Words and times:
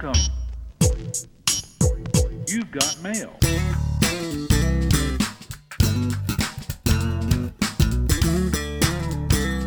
Welcome. 0.00 0.22
You've 2.46 2.70
got 2.70 3.02
mail. 3.02 3.36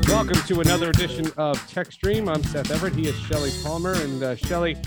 Welcome 0.08 0.42
to 0.48 0.62
another 0.62 0.90
edition 0.90 1.30
of 1.36 1.58
Tech 1.68 1.92
Stream. 1.92 2.30
I'm 2.30 2.42
Seth 2.44 2.72
Everett. 2.72 2.96
He 2.96 3.10
is 3.10 3.16
Shelly 3.16 3.52
Palmer. 3.62 3.94
And 3.94 4.24
uh, 4.24 4.36
Shelly, 4.36 4.78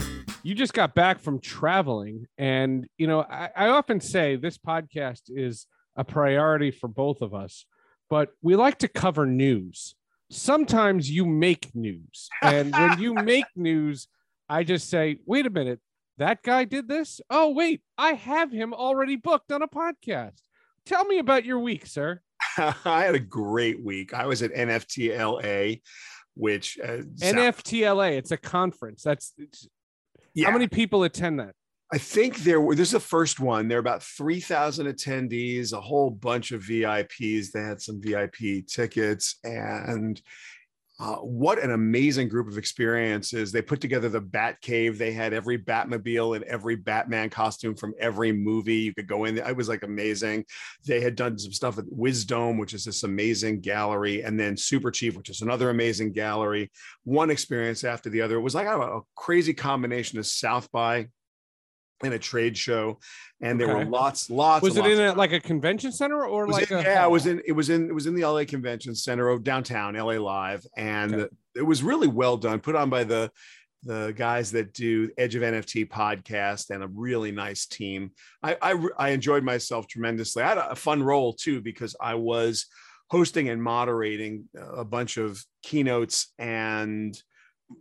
you 0.41 0.55
just 0.55 0.73
got 0.73 0.95
back 0.95 1.19
from 1.19 1.39
traveling. 1.39 2.25
And, 2.39 2.87
you 2.97 3.05
know, 3.05 3.21
I, 3.21 3.49
I 3.55 3.67
often 3.67 3.99
say 3.99 4.37
this 4.37 4.57
podcast 4.57 5.23
is 5.27 5.67
a 5.95 6.03
priority 6.03 6.71
for 6.71 6.87
both 6.87 7.21
of 7.21 7.35
us, 7.35 7.65
but 8.09 8.29
we 8.41 8.55
like 8.55 8.79
to 8.79 8.87
cover 8.87 9.27
news. 9.27 9.93
Sometimes 10.31 11.11
you 11.11 11.23
make 11.23 11.69
news. 11.75 12.29
And 12.41 12.73
when 12.73 12.99
you 12.99 13.13
make 13.23 13.45
news, 13.55 14.07
I 14.49 14.63
just 14.63 14.89
say, 14.89 15.17
wait 15.25 15.45
a 15.45 15.49
minute, 15.49 15.79
that 16.17 16.43
guy 16.43 16.65
did 16.65 16.87
this? 16.87 17.19
Oh, 17.29 17.51
wait, 17.51 17.81
I 17.97 18.13
have 18.13 18.51
him 18.51 18.73
already 18.73 19.15
booked 19.15 19.51
on 19.51 19.61
a 19.61 19.67
podcast. 19.67 20.41
Tell 20.85 21.03
me 21.05 21.19
about 21.19 21.45
your 21.45 21.59
week, 21.59 21.85
sir. 21.85 22.21
I 22.57 23.03
had 23.03 23.15
a 23.15 23.19
great 23.19 23.83
week. 23.83 24.13
I 24.13 24.25
was 24.27 24.41
at 24.43 24.53
NFTLA, 24.53 25.81
which 26.35 26.77
uh, 26.83 27.01
NFTLA, 27.19 28.17
it's 28.17 28.31
a 28.31 28.37
conference. 28.37 29.03
That's 29.03 29.33
yeah, 30.33 30.47
how 30.47 30.53
many 30.53 30.67
people 30.67 31.03
attend 31.03 31.39
that? 31.39 31.53
I 31.93 31.97
think 31.97 32.37
there 32.37 32.59
were. 32.59 32.75
This 32.75 32.89
is 32.89 32.93
the 32.93 32.99
first 32.99 33.39
one. 33.39 33.67
There 33.67 33.77
are 33.77 33.79
about 33.79 34.03
three 34.03 34.39
thousand 34.39 34.87
attendees, 34.87 35.71
a 35.71 35.79
whole 35.79 36.09
bunch 36.09 36.51
of 36.51 36.61
VIPs. 36.61 37.51
They 37.51 37.61
had 37.61 37.81
some 37.81 38.01
VIP 38.01 38.65
tickets, 38.67 39.37
and 39.43 40.19
uh, 40.97 41.15
what 41.15 41.61
an 41.61 41.71
amazing 41.71 42.29
group 42.29 42.47
of 42.47 42.57
experiences. 42.57 43.51
They 43.51 43.61
put 43.61 43.81
together 43.81 44.07
the 44.07 44.21
Bat 44.21 44.61
Cave. 44.61 44.97
They 44.97 45.11
had 45.11 45.33
every 45.33 45.57
Batmobile 45.57 46.37
and 46.37 46.45
every 46.45 46.77
Batman 46.77 47.29
costume 47.29 47.75
from 47.75 47.93
every 47.99 48.31
movie. 48.31 48.77
You 48.77 48.93
could 48.93 49.07
go 49.07 49.25
in. 49.25 49.37
It 49.37 49.57
was 49.57 49.67
like 49.67 49.83
amazing. 49.83 50.45
They 50.85 51.01
had 51.01 51.17
done 51.17 51.37
some 51.37 51.51
stuff 51.51 51.77
at 51.77 51.85
Wisdom, 51.89 52.57
which 52.57 52.73
is 52.73 52.85
this 52.85 53.03
amazing 53.03 53.59
gallery, 53.59 54.23
and 54.23 54.39
then 54.39 54.55
Super 54.55 54.89
Chief, 54.89 55.17
which 55.17 55.29
is 55.29 55.41
another 55.41 55.69
amazing 55.69 56.13
gallery. 56.13 56.71
One 57.03 57.29
experience 57.29 57.83
after 57.83 58.09
the 58.09 58.21
other. 58.21 58.37
It 58.37 58.41
was 58.41 58.55
like 58.55 58.67
a, 58.67 58.79
a 58.79 59.01
crazy 59.15 59.53
combination 59.53 60.17
of 60.17 60.25
South 60.25 60.71
by 60.71 61.07
and 62.05 62.13
a 62.13 62.19
trade 62.19 62.57
show, 62.57 62.99
and 63.41 63.59
there 63.59 63.69
Okay. 63.71 63.83
were 63.83 63.89
lots, 63.89 64.29
lots. 64.29 64.61
Was 64.63 64.77
it 64.77 64.81
lots 64.81 64.93
in 64.93 64.99
a, 65.01 65.13
like 65.13 65.33
a 65.33 65.39
convention 65.39 65.91
center 65.91 66.25
or 66.25 66.47
like 66.47 66.71
in- 66.71 66.77
a 66.77 66.81
yeah, 66.81 67.05
it 67.05 67.11
was 67.11 67.25
in 67.25 67.41
it 67.45 67.51
was 67.51 67.69
in 67.69 67.89
it 67.89 67.93
was 67.93 68.05
in 68.05 68.15
the 68.15 68.23
LA 68.25 68.45
Convention 68.45 68.95
Center 68.95 69.27
of 69.29 69.43
downtown 69.43 69.95
LA 69.95 70.13
Live, 70.19 70.65
and 70.77 71.13
Okay. 71.15 71.35
it 71.55 71.63
was 71.63 71.83
really 71.83 72.07
well 72.07 72.37
done, 72.37 72.59
put 72.59 72.75
on 72.75 72.89
by 72.89 73.03
the 73.03 73.31
the 73.83 74.13
guys 74.17 74.51
that 74.51 74.73
do 74.73 75.11
Edge 75.15 75.35
of 75.35 75.43
NFT 75.43 75.85
podcast 75.87 76.71
and 76.71 76.83
a 76.83 76.87
really 76.87 77.31
nice 77.31 77.65
team. 77.67 78.11
I 78.41 78.57
I, 78.61 78.87
I 78.97 79.09
enjoyed 79.09 79.43
myself 79.43 79.87
tremendously. 79.87 80.41
I 80.41 80.47
had 80.49 80.57
a 80.57 80.75
fun 80.75 81.03
role 81.03 81.33
too 81.33 81.61
because 81.61 81.95
I 82.01 82.15
was 82.15 82.65
hosting 83.11 83.49
and 83.49 83.61
moderating 83.61 84.45
a 84.57 84.83
bunch 84.83 85.17
of 85.17 85.39
keynotes 85.61 86.33
and 86.39 87.15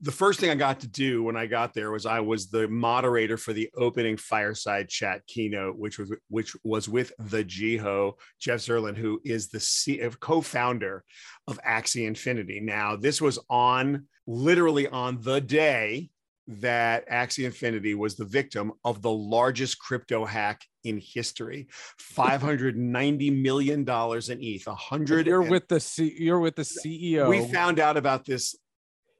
the 0.00 0.12
first 0.12 0.40
thing 0.40 0.50
I 0.50 0.54
got 0.54 0.80
to 0.80 0.86
do 0.86 1.22
when 1.22 1.36
I 1.36 1.46
got 1.46 1.74
there 1.74 1.90
was 1.90 2.06
I 2.06 2.20
was 2.20 2.48
the 2.48 2.68
moderator 2.68 3.36
for 3.36 3.52
the 3.52 3.68
opening 3.76 4.16
fireside 4.16 4.88
chat 4.88 5.26
keynote, 5.26 5.76
which 5.76 5.98
was 5.98 6.12
which 6.28 6.56
was 6.64 6.88
with 6.88 7.12
the 7.18 7.44
Jiho 7.44 8.14
Jeff 8.40 8.60
Zirlin, 8.60 8.96
who 8.96 9.20
is 9.24 9.48
the 9.48 9.60
C- 9.60 10.02
uh, 10.02 10.10
co-founder 10.20 11.04
of 11.46 11.60
Axie 11.62 12.06
Infinity. 12.06 12.60
Now, 12.60 12.96
this 12.96 13.20
was 13.20 13.38
on 13.50 14.06
literally 14.26 14.88
on 14.88 15.20
the 15.20 15.40
day 15.40 16.10
that 16.46 17.08
Axie 17.08 17.44
Infinity 17.44 17.94
was 17.94 18.16
the 18.16 18.24
victim 18.24 18.72
of 18.84 19.02
the 19.02 19.10
largest 19.10 19.78
crypto 19.78 20.24
hack 20.24 20.62
in 20.84 21.00
history 21.02 21.66
590 21.98 23.30
million 23.30 23.84
dollars 23.84 24.28
in 24.28 24.38
ETH 24.42 24.66
100 24.66 25.26
You're 25.26 25.42
with 25.42 25.68
the 25.68 25.80
C, 25.80 26.14
you're 26.18 26.40
with 26.40 26.56
the 26.56 26.62
CEO. 26.62 27.28
we 27.28 27.46
found 27.48 27.80
out 27.80 27.96
about 27.96 28.24
this 28.26 28.54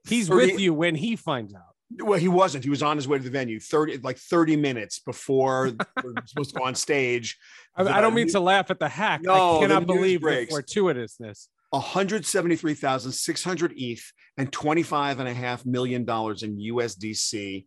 He's 0.07 0.27
30 0.27 0.51
with 0.51 0.59
you 0.59 0.73
when 0.73 0.95
he 0.95 1.15
finds 1.15 1.53
out. 1.53 1.61
well, 1.99 2.19
he 2.19 2.27
wasn't. 2.27 2.63
He 2.63 2.69
was 2.69 2.83
on 2.83 2.97
his 2.97 3.07
way 3.07 3.17
to 3.17 3.23
the 3.23 3.29
venue 3.29 3.59
30 3.59 3.97
like 3.97 4.17
30 4.17 4.55
minutes 4.55 4.99
before 4.99 5.71
we're 6.03 6.13
supposed 6.25 6.53
to 6.53 6.59
go 6.59 6.65
on 6.65 6.75
stage. 6.75 7.37
I, 7.75 7.83
I 7.83 8.01
don't 8.01 8.13
mean 8.13 8.29
to 8.29 8.39
laugh 8.39 8.71
at 8.71 8.79
the 8.79 8.89
hack. 8.89 9.21
No, 9.23 9.57
I 9.57 9.61
cannot 9.61 9.85
believe 9.85 10.21
the 10.21 10.47
fortuitousness. 10.49 11.47
173,600 11.71 13.73
ETH 13.75 14.11
and 14.37 14.51
25 14.51 15.19
and 15.19 15.27
a 15.27 15.33
half 15.33 15.65
million 15.65 16.05
dollars 16.05 16.43
in 16.43 16.57
USDC 16.57 17.65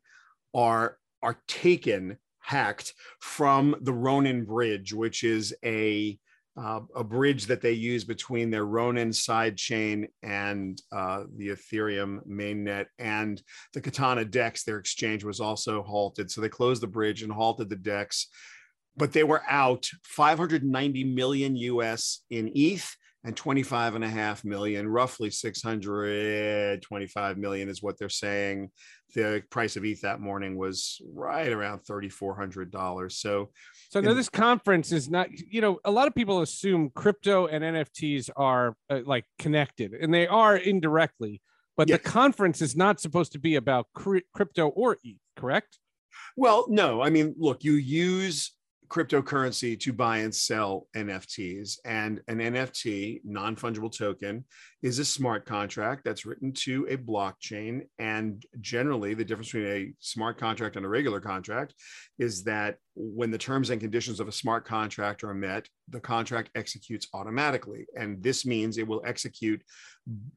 are 0.54 0.96
are 1.22 1.36
taken 1.46 2.16
hacked 2.40 2.94
from 3.20 3.76
the 3.82 3.92
Ronin 3.92 4.44
bridge, 4.44 4.94
which 4.94 5.24
is 5.24 5.54
a 5.64 6.18
uh, 6.58 6.80
a 6.94 7.04
bridge 7.04 7.46
that 7.46 7.60
they 7.60 7.72
use 7.72 8.04
between 8.04 8.50
their 8.50 8.64
Ronin 8.64 9.10
sidechain 9.10 10.08
and 10.22 10.80
uh, 10.92 11.24
the 11.36 11.50
Ethereum 11.50 12.26
mainnet 12.26 12.86
and 12.98 13.40
the 13.74 13.80
Katana 13.80 14.24
DEX. 14.24 14.64
Their 14.64 14.78
exchange 14.78 15.24
was 15.24 15.40
also 15.40 15.82
halted, 15.82 16.30
so 16.30 16.40
they 16.40 16.48
closed 16.48 16.82
the 16.82 16.88
bridge 16.88 17.22
and 17.22 17.32
halted 17.32 17.68
the 17.68 17.76
DEX. 17.76 18.28
But 18.96 19.12
they 19.12 19.22
were 19.22 19.42
out 19.48 19.88
590 20.02 21.04
million 21.04 21.54
US 21.56 22.22
in 22.30 22.50
ETH 22.54 22.96
and 23.28 23.36
25 23.36 23.94
and 23.94 24.02
a 24.02 24.08
half 24.08 24.42
million, 24.42 24.88
roughly 24.88 25.28
625 25.28 27.36
million 27.36 27.68
is 27.68 27.82
what 27.82 27.98
they're 27.98 28.08
saying. 28.08 28.70
The 29.14 29.42
price 29.50 29.76
of 29.76 29.84
ETH 29.84 30.00
that 30.00 30.20
morning 30.20 30.56
was 30.56 30.98
right 31.12 31.52
around 31.52 31.80
$3,400. 31.80 33.12
So 33.12 33.50
So 33.90 34.00
now 34.00 34.10
And- 34.10 34.18
this 34.18 34.30
conference 34.30 34.92
is 34.92 35.10
not, 35.10 35.28
you 35.30 35.60
know, 35.60 35.78
a 35.84 35.90
lot 35.90 36.08
of 36.08 36.14
people 36.14 36.40
assume 36.40 36.88
crypto 36.94 37.46
and 37.46 37.62
NFTs 37.62 38.30
are 38.34 38.74
uh, 38.88 39.00
like 39.04 39.26
connected, 39.38 39.92
and 39.92 40.12
they 40.12 40.26
are 40.26 40.56
indirectly. 40.56 41.42
But 41.76 41.90
Yes. 41.90 42.00
the 42.02 42.08
conference 42.08 42.62
is 42.62 42.76
not 42.76 42.98
supposed 42.98 43.32
to 43.32 43.38
be 43.38 43.56
about 43.56 43.88
crypto 43.94 44.68
or 44.68 44.96
ETH, 45.04 45.18
correct? 45.36 45.78
Well, 46.34 46.64
no, 46.70 47.02
I 47.02 47.10
mean, 47.10 47.34
look, 47.38 47.62
you 47.62 47.74
use 47.74 48.52
cryptocurrency 48.88 49.78
to 49.80 49.92
buy 49.92 50.18
and 50.18 50.34
sell 50.34 50.86
NFTs, 50.96 51.78
and 51.84 52.20
an 52.28 52.38
NFT, 52.38 53.20
non 53.24 53.56
fungible 53.56 53.96
token, 53.96 54.44
is 54.82 54.98
a 54.98 55.04
smart 55.04 55.44
contract 55.44 56.04
that's 56.04 56.24
written 56.24 56.52
to 56.52 56.86
a 56.88 56.96
blockchain. 56.96 57.82
And 57.98 58.44
generally, 58.60 59.14
the 59.14 59.24
difference 59.24 59.52
between 59.52 59.66
a 59.66 59.92
smart 60.00 60.38
contract 60.38 60.76
and 60.76 60.86
a 60.86 60.88
regular 60.88 61.20
contract 61.20 61.74
is 62.18 62.44
that 62.44 62.76
when 62.94 63.30
the 63.30 63.38
terms 63.38 63.70
and 63.70 63.80
conditions 63.80 64.20
of 64.20 64.28
a 64.28 64.32
smart 64.32 64.64
contract 64.64 65.22
are 65.22 65.34
met, 65.34 65.68
the 65.88 66.00
contract 66.00 66.50
executes 66.54 67.08
automatically. 67.12 67.86
And 67.96 68.22
this 68.22 68.46
means 68.46 68.78
it 68.78 68.86
will 68.86 69.02
execute 69.04 69.62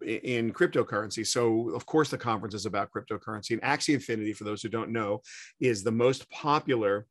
in 0.02 0.54
cryptocurrency. 0.54 1.26
So, 1.26 1.70
of 1.76 1.86
course, 1.86 2.10
the 2.10 2.18
conference 2.18 2.54
is 2.54 2.66
about 2.66 2.90
cryptocurrency. 2.92 3.52
And 3.52 3.62
Axie 3.62 3.94
Infinity, 3.94 4.34
for 4.34 4.44
those 4.44 4.62
who 4.62 4.70
don't 4.70 4.92
know, 4.92 5.22
is 5.60 5.84
the 5.84 5.92
most 5.92 6.30
popular 6.30 7.06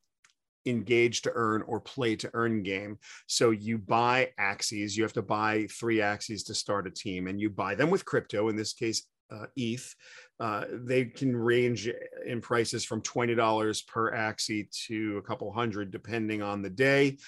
engage 0.67 1.23
to 1.23 1.33
earn 1.35 1.63
or 1.63 1.81
play 1.81 2.17
to 2.17 2.31
earn 2.35 2.63
game. 2.63 2.99
So 3.27 3.51
you 3.51 3.79
buy 3.79 4.31
axies, 4.39 4.97
you 4.97 5.03
have 5.03 5.13
to 5.15 5.23
buy 5.23 5.67
three 5.71 5.99
axies 5.99 6.45
to 6.47 6.55
start 6.55 6.87
a 6.87 6.91
team, 6.91 7.27
and 7.27 7.41
you 7.41 7.51
buy 7.51 7.75
them 7.75 7.91
with 7.91 8.05
crypto, 8.05 8.49
in 8.49 8.57
this 8.57 8.73
case, 8.73 9.07
uh, 9.31 9.47
ETH. 9.57 9.95
Uh, 10.39 10.65
they 10.73 11.05
can 11.05 11.37
range 11.37 11.89
in 12.27 12.41
prices 12.41 12.85
from 12.85 13.03
$20 13.03 13.87
per 13.87 14.13
axie 14.13 14.69
to 14.87 15.19
a 15.19 15.23
couple 15.23 15.53
hundred, 15.53 15.91
depending 15.91 16.43
on 16.43 16.63
the 16.63 16.71
day. 16.71 17.19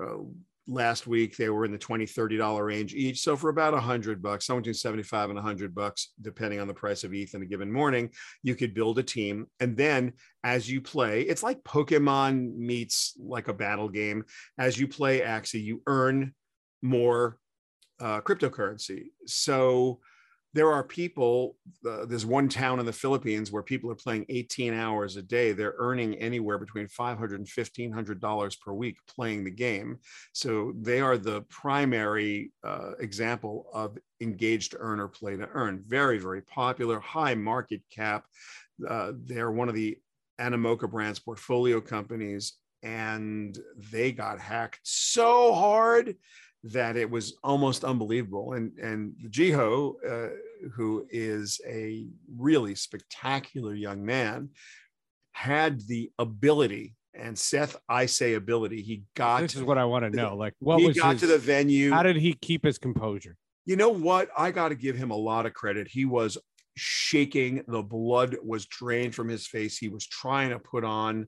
Uh, 0.00 0.18
last 0.68 1.06
week 1.06 1.36
they 1.36 1.48
were 1.48 1.64
in 1.64 1.72
the 1.72 1.78
20 1.78 2.04
30 2.04 2.36
dollar 2.36 2.66
range 2.66 2.94
each. 2.94 3.20
So 3.20 3.36
for 3.36 3.48
about 3.48 3.74
a 3.74 3.80
hundred 3.80 4.22
bucks 4.22 4.46
somewhere 4.46 4.60
between 4.60 4.74
75 4.74 5.30
and 5.30 5.36
100 5.36 5.74
bucks 5.74 6.12
depending 6.20 6.60
on 6.60 6.68
the 6.68 6.74
price 6.74 7.04
of 7.04 7.14
eth 7.14 7.34
in 7.34 7.42
a 7.42 7.46
given 7.46 7.72
morning 7.72 8.10
you 8.42 8.54
could 8.54 8.74
build 8.74 8.98
a 8.98 9.02
team. 9.02 9.46
And 9.60 9.76
then 9.76 10.12
as 10.44 10.70
you 10.70 10.82
play 10.82 11.22
it's 11.22 11.42
like 11.42 11.64
pokemon 11.64 12.54
meets 12.54 13.14
like 13.18 13.48
a 13.48 13.54
battle 13.54 13.88
game. 13.88 14.24
As 14.58 14.78
you 14.78 14.86
play 14.86 15.20
axie 15.20 15.64
you 15.64 15.82
earn 15.86 16.34
more 16.82 17.38
uh, 18.00 18.20
cryptocurrency. 18.20 19.06
So 19.26 20.00
there 20.54 20.72
are 20.72 20.82
people 20.82 21.56
uh, 21.88 22.06
there's 22.06 22.24
one 22.24 22.48
town 22.48 22.80
in 22.80 22.86
the 22.86 22.92
philippines 22.92 23.52
where 23.52 23.62
people 23.62 23.90
are 23.90 23.94
playing 23.94 24.24
18 24.28 24.74
hours 24.74 25.16
a 25.16 25.22
day. 25.22 25.52
They're 25.52 25.74
earning 25.78 26.14
anywhere 26.16 26.58
between 26.58 26.88
500 26.88 27.38
and 27.38 27.48
1500 27.48 28.20
dollars 28.20 28.56
per 28.56 28.72
week 28.72 28.96
playing 29.06 29.44
the 29.44 29.50
game. 29.50 29.98
So 30.32 30.72
they 30.80 31.00
are 31.00 31.18
the 31.18 31.42
primary 31.42 32.52
uh, 32.64 32.92
example 32.98 33.66
of 33.72 33.98
engaged 34.20 34.72
to 34.72 34.78
earn 34.78 35.00
or 35.00 35.08
play 35.08 35.36
to 35.36 35.48
earn. 35.52 35.84
Very 35.86 36.18
very 36.18 36.42
popular 36.42 36.98
high 37.00 37.34
market 37.34 37.82
cap. 37.90 38.24
Uh, 38.88 39.12
they're 39.14 39.50
one 39.50 39.68
of 39.68 39.74
the 39.74 39.98
animoca 40.40 40.90
brands 40.90 41.18
portfolio 41.18 41.80
companies 41.80 42.54
and 42.82 43.58
they 43.90 44.12
got 44.12 44.38
hacked 44.38 44.80
so 44.84 45.52
hard 45.52 46.14
that 46.64 46.96
it 46.96 47.10
was 47.10 47.38
almost 47.42 47.84
unbelievable. 47.84 48.54
And 48.54 48.76
and 48.78 49.14
Jiho, 49.30 49.94
uh, 50.06 50.28
who 50.74 51.06
is 51.10 51.60
a 51.66 52.06
really 52.36 52.74
spectacular 52.74 53.74
young 53.74 54.04
man, 54.04 54.50
had 55.32 55.80
the 55.86 56.10
ability 56.18 56.94
and 57.18 57.38
Seth, 57.38 57.76
I 57.88 58.06
say 58.06 58.34
ability. 58.34 58.82
He 58.82 59.02
got. 59.14 59.42
This 59.42 59.56
is 59.56 59.62
what 59.62 59.78
I 59.78 59.84
want 59.84 60.04
to 60.04 60.10
know. 60.10 60.36
Like, 60.36 60.54
what 60.60 60.80
he 60.80 60.92
got 60.92 61.12
his, 61.12 61.22
to 61.22 61.26
the 61.26 61.38
venue. 61.38 61.90
How 61.90 62.02
did 62.02 62.16
he 62.16 62.34
keep 62.34 62.64
his 62.64 62.78
composure? 62.78 63.36
You 63.64 63.76
know 63.76 63.90
what? 63.90 64.30
I 64.36 64.50
got 64.50 64.68
to 64.68 64.74
give 64.74 64.96
him 64.96 65.10
a 65.10 65.16
lot 65.16 65.44
of 65.44 65.52
credit. 65.52 65.88
He 65.88 66.04
was 66.04 66.38
shaking. 66.76 67.64
The 67.66 67.82
blood 67.82 68.36
was 68.42 68.66
drained 68.66 69.14
from 69.14 69.28
his 69.28 69.46
face. 69.46 69.76
He 69.76 69.88
was 69.88 70.06
trying 70.06 70.50
to 70.50 70.58
put 70.58 70.84
on, 70.84 71.26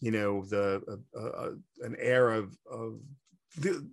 you 0.00 0.10
know, 0.10 0.44
the 0.44 1.00
uh, 1.16 1.20
uh, 1.20 1.50
an 1.82 1.96
air 1.98 2.30
of 2.30 2.56
of 2.70 3.00
the. 3.58 3.88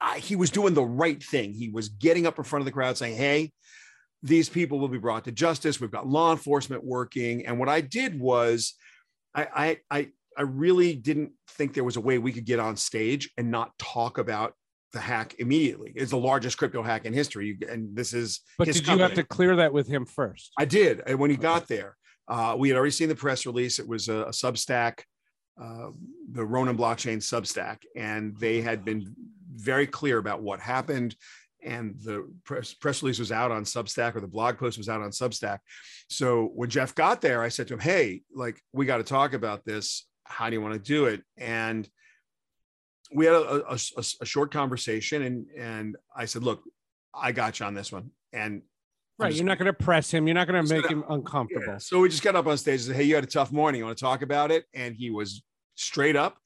I, 0.00 0.18
he 0.18 0.36
was 0.36 0.50
doing 0.50 0.74
the 0.74 0.84
right 0.84 1.22
thing. 1.22 1.52
He 1.52 1.68
was 1.68 1.88
getting 1.88 2.26
up 2.26 2.38
in 2.38 2.44
front 2.44 2.62
of 2.62 2.66
the 2.66 2.72
crowd, 2.72 2.96
saying, 2.96 3.16
"Hey." 3.16 3.52
These 4.22 4.50
people 4.50 4.78
will 4.78 4.88
be 4.88 4.98
brought 4.98 5.24
to 5.24 5.32
justice. 5.32 5.80
We've 5.80 5.90
got 5.90 6.06
law 6.06 6.30
enforcement 6.30 6.84
working. 6.84 7.46
And 7.46 7.58
what 7.58 7.70
I 7.70 7.80
did 7.80 8.20
was 8.20 8.74
I, 9.34 9.78
I, 9.90 9.96
I 9.98 10.08
I 10.36 10.42
really 10.42 10.94
didn't 10.94 11.32
think 11.48 11.74
there 11.74 11.84
was 11.84 11.96
a 11.96 12.00
way 12.00 12.18
we 12.18 12.32
could 12.32 12.44
get 12.44 12.60
on 12.60 12.76
stage 12.76 13.30
and 13.36 13.50
not 13.50 13.76
talk 13.78 14.18
about 14.18 14.54
the 14.92 14.98
hack 14.98 15.34
immediately. 15.38 15.92
It's 15.94 16.10
the 16.10 16.18
largest 16.18 16.58
crypto 16.58 16.82
hack 16.82 17.04
in 17.04 17.12
history, 17.12 17.58
and 17.68 17.94
this 17.94 18.12
is. 18.12 18.40
But 18.58 18.66
did 18.66 18.76
company. 18.76 18.96
you 18.96 19.02
have 19.02 19.14
to 19.14 19.24
clear 19.24 19.56
that 19.56 19.72
with 19.72 19.86
him 19.86 20.06
first? 20.06 20.52
I 20.58 20.64
did, 20.64 21.02
and 21.06 21.18
when 21.18 21.30
he 21.30 21.36
got 21.36 21.68
there, 21.68 21.96
uh, 22.28 22.56
we 22.58 22.68
had 22.68 22.76
already 22.76 22.90
seen 22.90 23.08
the 23.08 23.14
press 23.14 23.46
release. 23.46 23.78
It 23.78 23.86
was 23.86 24.08
a, 24.08 24.22
a 24.22 24.30
Substack, 24.30 25.00
uh, 25.60 25.90
the 26.32 26.44
Ronin 26.44 26.76
blockchain 26.76 27.18
Substack, 27.18 27.78
and 27.96 28.36
they 28.38 28.60
had 28.60 28.84
been 28.84 29.14
very 29.54 29.86
clear 29.86 30.18
about 30.18 30.42
what 30.42 30.60
happened 30.60 31.16
and 31.62 31.96
the 32.02 32.26
press, 32.44 32.72
press 32.72 33.02
release 33.02 33.18
was 33.18 33.32
out 33.32 33.50
on 33.50 33.64
Substack 33.64 34.16
or 34.16 34.20
the 34.20 34.26
blog 34.26 34.58
post 34.58 34.78
was 34.78 34.88
out 34.88 35.02
on 35.02 35.10
Substack. 35.10 35.58
So 36.08 36.50
when 36.54 36.70
Jeff 36.70 36.94
got 36.94 37.20
there, 37.20 37.42
I 37.42 37.48
said 37.48 37.68
to 37.68 37.74
him, 37.74 37.80
Hey, 37.80 38.22
like, 38.34 38.62
we 38.72 38.86
got 38.86 38.98
to 38.98 39.04
talk 39.04 39.34
about 39.34 39.64
this 39.64 40.06
how 40.30 40.48
do 40.48 40.54
you 40.54 40.62
want 40.62 40.74
to 40.74 40.80
do 40.80 41.06
it? 41.06 41.22
And 41.36 41.88
we 43.12 43.26
had 43.26 43.34
a, 43.34 43.72
a, 43.72 43.78
a, 44.20 44.24
short 44.24 44.52
conversation 44.52 45.22
and, 45.22 45.46
and 45.58 45.96
I 46.16 46.26
said, 46.26 46.44
look, 46.44 46.62
I 47.12 47.32
got 47.32 47.58
you 47.58 47.66
on 47.66 47.74
this 47.74 47.90
one. 47.92 48.10
And 48.32 48.62
Right. 49.18 49.34
You're 49.34 49.44
not 49.44 49.58
going 49.58 49.66
to 49.66 49.74
press 49.74 50.10
him. 50.10 50.26
You're 50.26 50.34
not 50.34 50.48
going 50.48 50.64
to 50.64 50.74
make 50.74 50.84
gonna, 50.84 50.94
him 50.94 51.04
uncomfortable. 51.10 51.66
Yeah. 51.66 51.76
So 51.76 52.00
we 52.00 52.08
just 52.08 52.22
got 52.22 52.36
up 52.36 52.46
on 52.46 52.56
stage 52.56 52.80
and 52.80 52.84
said, 52.84 52.96
Hey, 52.96 53.02
you 53.02 53.16
had 53.16 53.24
a 53.24 53.26
tough 53.26 53.52
morning. 53.52 53.80
You 53.80 53.84
want 53.84 53.98
to 53.98 54.02
talk 54.02 54.22
about 54.22 54.50
it? 54.50 54.64
And 54.72 54.96
he 54.96 55.10
was 55.10 55.42
straight 55.74 56.16
up. 56.16 56.38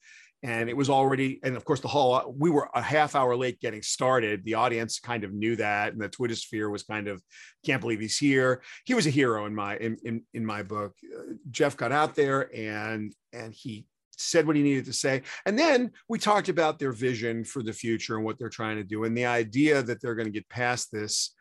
And 0.43 0.69
it 0.69 0.77
was 0.77 0.89
already, 0.89 1.39
and 1.43 1.55
of 1.55 1.65
course, 1.65 1.79
the 1.79 1.87
hall 1.87 2.35
we 2.37 2.51
were 2.51 2.69
a 2.75 2.81
half 2.81 3.15
hour 3.15 3.35
late 3.35 3.59
getting 3.59 3.81
started. 3.81 4.43
The 4.43 4.53
audience 4.53 4.99
kind 4.99 5.23
of 5.23 5.33
knew 5.33 5.55
that. 5.55 5.93
And 5.93 6.01
the 6.01 6.09
Twitter 6.09 6.35
sphere 6.35 6.69
was 6.69 6.83
kind 6.83 7.07
of, 7.07 7.21
can't 7.65 7.81
believe 7.81 7.99
he's 7.99 8.17
here. 8.17 8.61
He 8.85 8.93
was 8.93 9.07
a 9.07 9.09
hero 9.11 9.45
in 9.45 9.55
my, 9.55 9.77
in, 9.77 9.97
in, 10.03 10.21
in 10.33 10.45
my 10.45 10.61
book. 10.61 10.93
Uh, 11.03 11.33
Jeff 11.49 11.75
got 11.75 11.91
out 11.91 12.15
there 12.15 12.55
and 12.55 13.13
and 13.33 13.53
he 13.53 13.85
said 14.17 14.47
what 14.47 14.55
he 14.55 14.63
needed 14.63 14.85
to 14.85 14.93
say. 14.93 15.23
And 15.45 15.57
then 15.57 15.91
we 16.07 16.19
talked 16.19 16.49
about 16.49 16.79
their 16.79 16.91
vision 16.91 17.43
for 17.43 17.63
the 17.63 17.73
future 17.73 18.15
and 18.15 18.23
what 18.23 18.37
they're 18.37 18.49
trying 18.49 18.77
to 18.77 18.83
do. 18.83 19.03
And 19.03 19.17
the 19.17 19.25
idea 19.25 19.81
that 19.83 20.01
they're 20.01 20.15
going 20.15 20.27
to 20.27 20.31
get 20.31 20.47
past 20.47 20.91
this, 20.91 21.33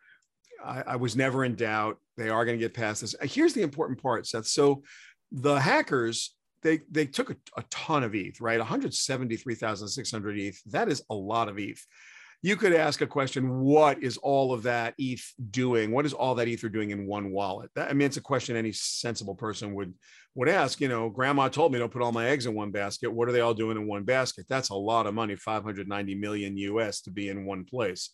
I, 0.65 0.83
I 0.89 0.97
was 0.97 1.15
never 1.15 1.45
in 1.45 1.55
doubt. 1.55 1.99
They 2.17 2.31
are 2.31 2.45
going 2.45 2.59
to 2.59 2.65
get 2.65 2.75
past 2.75 3.03
this. 3.03 3.15
Here's 3.23 3.55
the 3.55 3.63
important 3.63 4.03
part, 4.03 4.27
Seth. 4.27 4.47
So 4.47 4.83
the 5.31 5.61
hackers, 5.61 6.35
they, 6.65 6.81
they 6.91 7.07
took 7.07 7.31
a, 7.31 7.37
a 7.57 7.63
ton 7.71 8.03
of 8.03 8.15
ETH, 8.15 8.41
right? 8.41 8.59
173,600 8.59 10.39
ETH. 10.39 10.63
That 10.67 10.89
is 10.89 11.03
a 11.11 11.15
lot 11.15 11.49
of 11.49 11.59
ETH. 11.59 11.87
You 12.43 12.57
could 12.57 12.75
ask 12.75 13.01
a 13.01 13.07
question 13.07 13.61
what 13.61 14.03
is 14.03 14.19
all 14.19 14.53
of 14.53 14.65
that 14.65 14.95
eth 14.99 15.33
doing? 15.51 15.93
What 15.93 16.05
is 16.05 16.13
all 16.13 16.35
that 16.35 16.49
ether 16.49 16.69
doing 16.69 16.91
in 16.91 17.07
one 17.07 17.31
wallet? 17.31 17.71
That, 17.75 17.89
i 17.89 17.95
mean 17.95 18.05
it's 18.05 18.19
a 18.19 18.23
question 18.23 18.55
any 18.55 18.73
sensible 18.73 19.35
person 19.35 19.75
would 19.75 19.95
would 20.35 20.51
ask 20.51 20.79
you 20.79 20.89
know 20.89 21.09
grandma 21.09 21.49
told 21.49 21.73
me 21.73 21.79
don't 21.79 21.91
put 21.91 22.03
all 22.03 22.13
my 22.13 22.29
eggs 22.29 22.45
in 22.45 22.55
one 22.55 22.71
basket. 22.71 23.11
What 23.11 23.31
are 23.31 23.33
they 23.33 23.41
all 23.41 23.55
doing 23.55 23.79
in 23.79 23.87
one 23.87 24.05
basket? 24.05 24.45
That's 24.47 24.69
a 24.69 24.75
lot 24.75 25.07
of 25.07 25.15
money 25.15 25.37
590 25.37 26.15
million 26.17 26.55
us 26.59 27.01
to 27.03 27.11
be 27.11 27.31
in 27.31 27.47
one 27.47 27.65
place. 27.65 28.11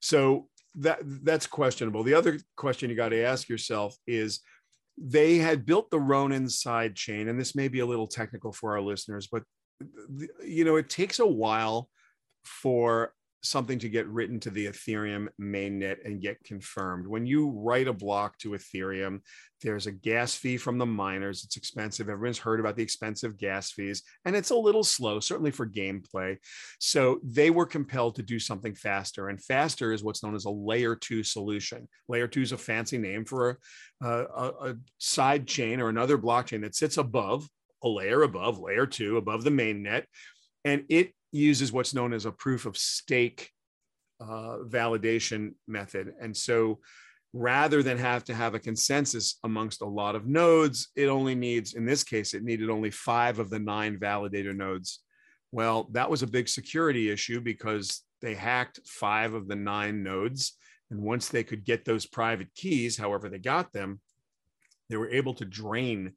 So 0.00 0.48
that 0.76 1.00
that's 1.04 1.46
questionable. 1.46 2.04
The 2.04 2.14
other 2.14 2.38
question 2.56 2.88
you 2.88 2.96
got 2.96 3.10
to 3.10 3.22
ask 3.22 3.50
yourself 3.50 3.94
is 4.06 4.40
they 5.00 5.38
had 5.38 5.66
built 5.66 5.90
the 5.90 5.98
ronin 5.98 6.48
side 6.48 6.94
chain 6.94 7.28
and 7.28 7.38
this 7.38 7.54
may 7.54 7.68
be 7.68 7.80
a 7.80 7.86
little 7.86 8.06
technical 8.06 8.52
for 8.52 8.72
our 8.72 8.80
listeners 8.80 9.28
but 9.30 9.42
you 10.44 10.64
know 10.64 10.76
it 10.76 10.90
takes 10.90 11.18
a 11.18 11.26
while 11.26 11.88
for 12.44 13.12
something 13.42 13.78
to 13.78 13.88
get 13.88 14.08
written 14.08 14.40
to 14.40 14.50
the 14.50 14.66
Ethereum 14.66 15.28
mainnet 15.40 16.04
and 16.04 16.20
get 16.20 16.42
confirmed. 16.44 17.06
When 17.06 17.26
you 17.26 17.50
write 17.50 17.88
a 17.88 17.92
block 17.92 18.36
to 18.38 18.50
Ethereum, 18.50 19.20
there's 19.62 19.86
a 19.86 19.92
gas 19.92 20.34
fee 20.34 20.56
from 20.56 20.78
the 20.78 20.86
miners. 20.86 21.44
It's 21.44 21.56
expensive. 21.56 22.08
Everyone's 22.08 22.38
heard 22.38 22.60
about 22.60 22.76
the 22.76 22.82
expensive 22.82 23.38
gas 23.38 23.72
fees, 23.72 24.02
and 24.24 24.34
it's 24.34 24.50
a 24.50 24.56
little 24.56 24.84
slow, 24.84 25.20
certainly 25.20 25.50
for 25.50 25.66
gameplay. 25.66 26.36
So 26.78 27.20
they 27.22 27.50
were 27.50 27.66
compelled 27.66 28.16
to 28.16 28.22
do 28.22 28.38
something 28.38 28.74
faster, 28.74 29.28
and 29.28 29.42
faster 29.42 29.92
is 29.92 30.02
what's 30.02 30.22
known 30.22 30.34
as 30.34 30.44
a 30.44 30.50
layer 30.50 30.96
two 30.96 31.22
solution. 31.22 31.88
Layer 32.08 32.28
two 32.28 32.42
is 32.42 32.52
a 32.52 32.58
fancy 32.58 32.98
name 32.98 33.24
for 33.24 33.58
a, 34.02 34.06
a, 34.06 34.52
a 34.70 34.76
side 34.98 35.46
chain 35.46 35.80
or 35.80 35.88
another 35.88 36.18
blockchain 36.18 36.62
that 36.62 36.74
sits 36.74 36.96
above 36.96 37.48
a 37.84 37.88
layer 37.88 38.22
above 38.22 38.58
layer 38.58 38.86
two 38.86 39.18
above 39.18 39.44
the 39.44 39.50
mainnet 39.50 40.02
and 40.64 40.84
it 40.88 41.12
uses 41.32 41.72
what's 41.72 41.94
known 41.94 42.12
as 42.12 42.26
a 42.26 42.32
proof 42.32 42.66
of 42.66 42.76
stake 42.76 43.50
uh, 44.20 44.58
validation 44.66 45.54
method. 45.66 46.12
And 46.20 46.36
so 46.36 46.80
rather 47.32 47.82
than 47.82 47.98
have 47.98 48.24
to 48.24 48.34
have 48.34 48.54
a 48.54 48.58
consensus 48.58 49.38
amongst 49.44 49.82
a 49.82 49.86
lot 49.86 50.16
of 50.16 50.26
nodes, 50.26 50.88
it 50.96 51.06
only 51.06 51.34
needs, 51.34 51.74
in 51.74 51.84
this 51.84 52.02
case, 52.02 52.34
it 52.34 52.42
needed 52.42 52.70
only 52.70 52.90
five 52.90 53.38
of 53.38 53.50
the 53.50 53.58
nine 53.58 53.98
validator 53.98 54.56
nodes. 54.56 55.00
Well, 55.52 55.88
that 55.92 56.10
was 56.10 56.22
a 56.22 56.26
big 56.26 56.48
security 56.48 57.10
issue 57.10 57.40
because 57.40 58.02
they 58.20 58.34
hacked 58.34 58.80
five 58.86 59.34
of 59.34 59.46
the 59.48 59.56
nine 59.56 60.02
nodes. 60.02 60.56
And 60.90 61.00
once 61.00 61.28
they 61.28 61.44
could 61.44 61.64
get 61.64 61.84
those 61.84 62.06
private 62.06 62.48
keys, 62.54 62.96
however 62.96 63.28
they 63.28 63.38
got 63.38 63.72
them, 63.72 64.00
they 64.88 64.96
were 64.96 65.10
able 65.10 65.34
to 65.34 65.44
drain 65.44 66.14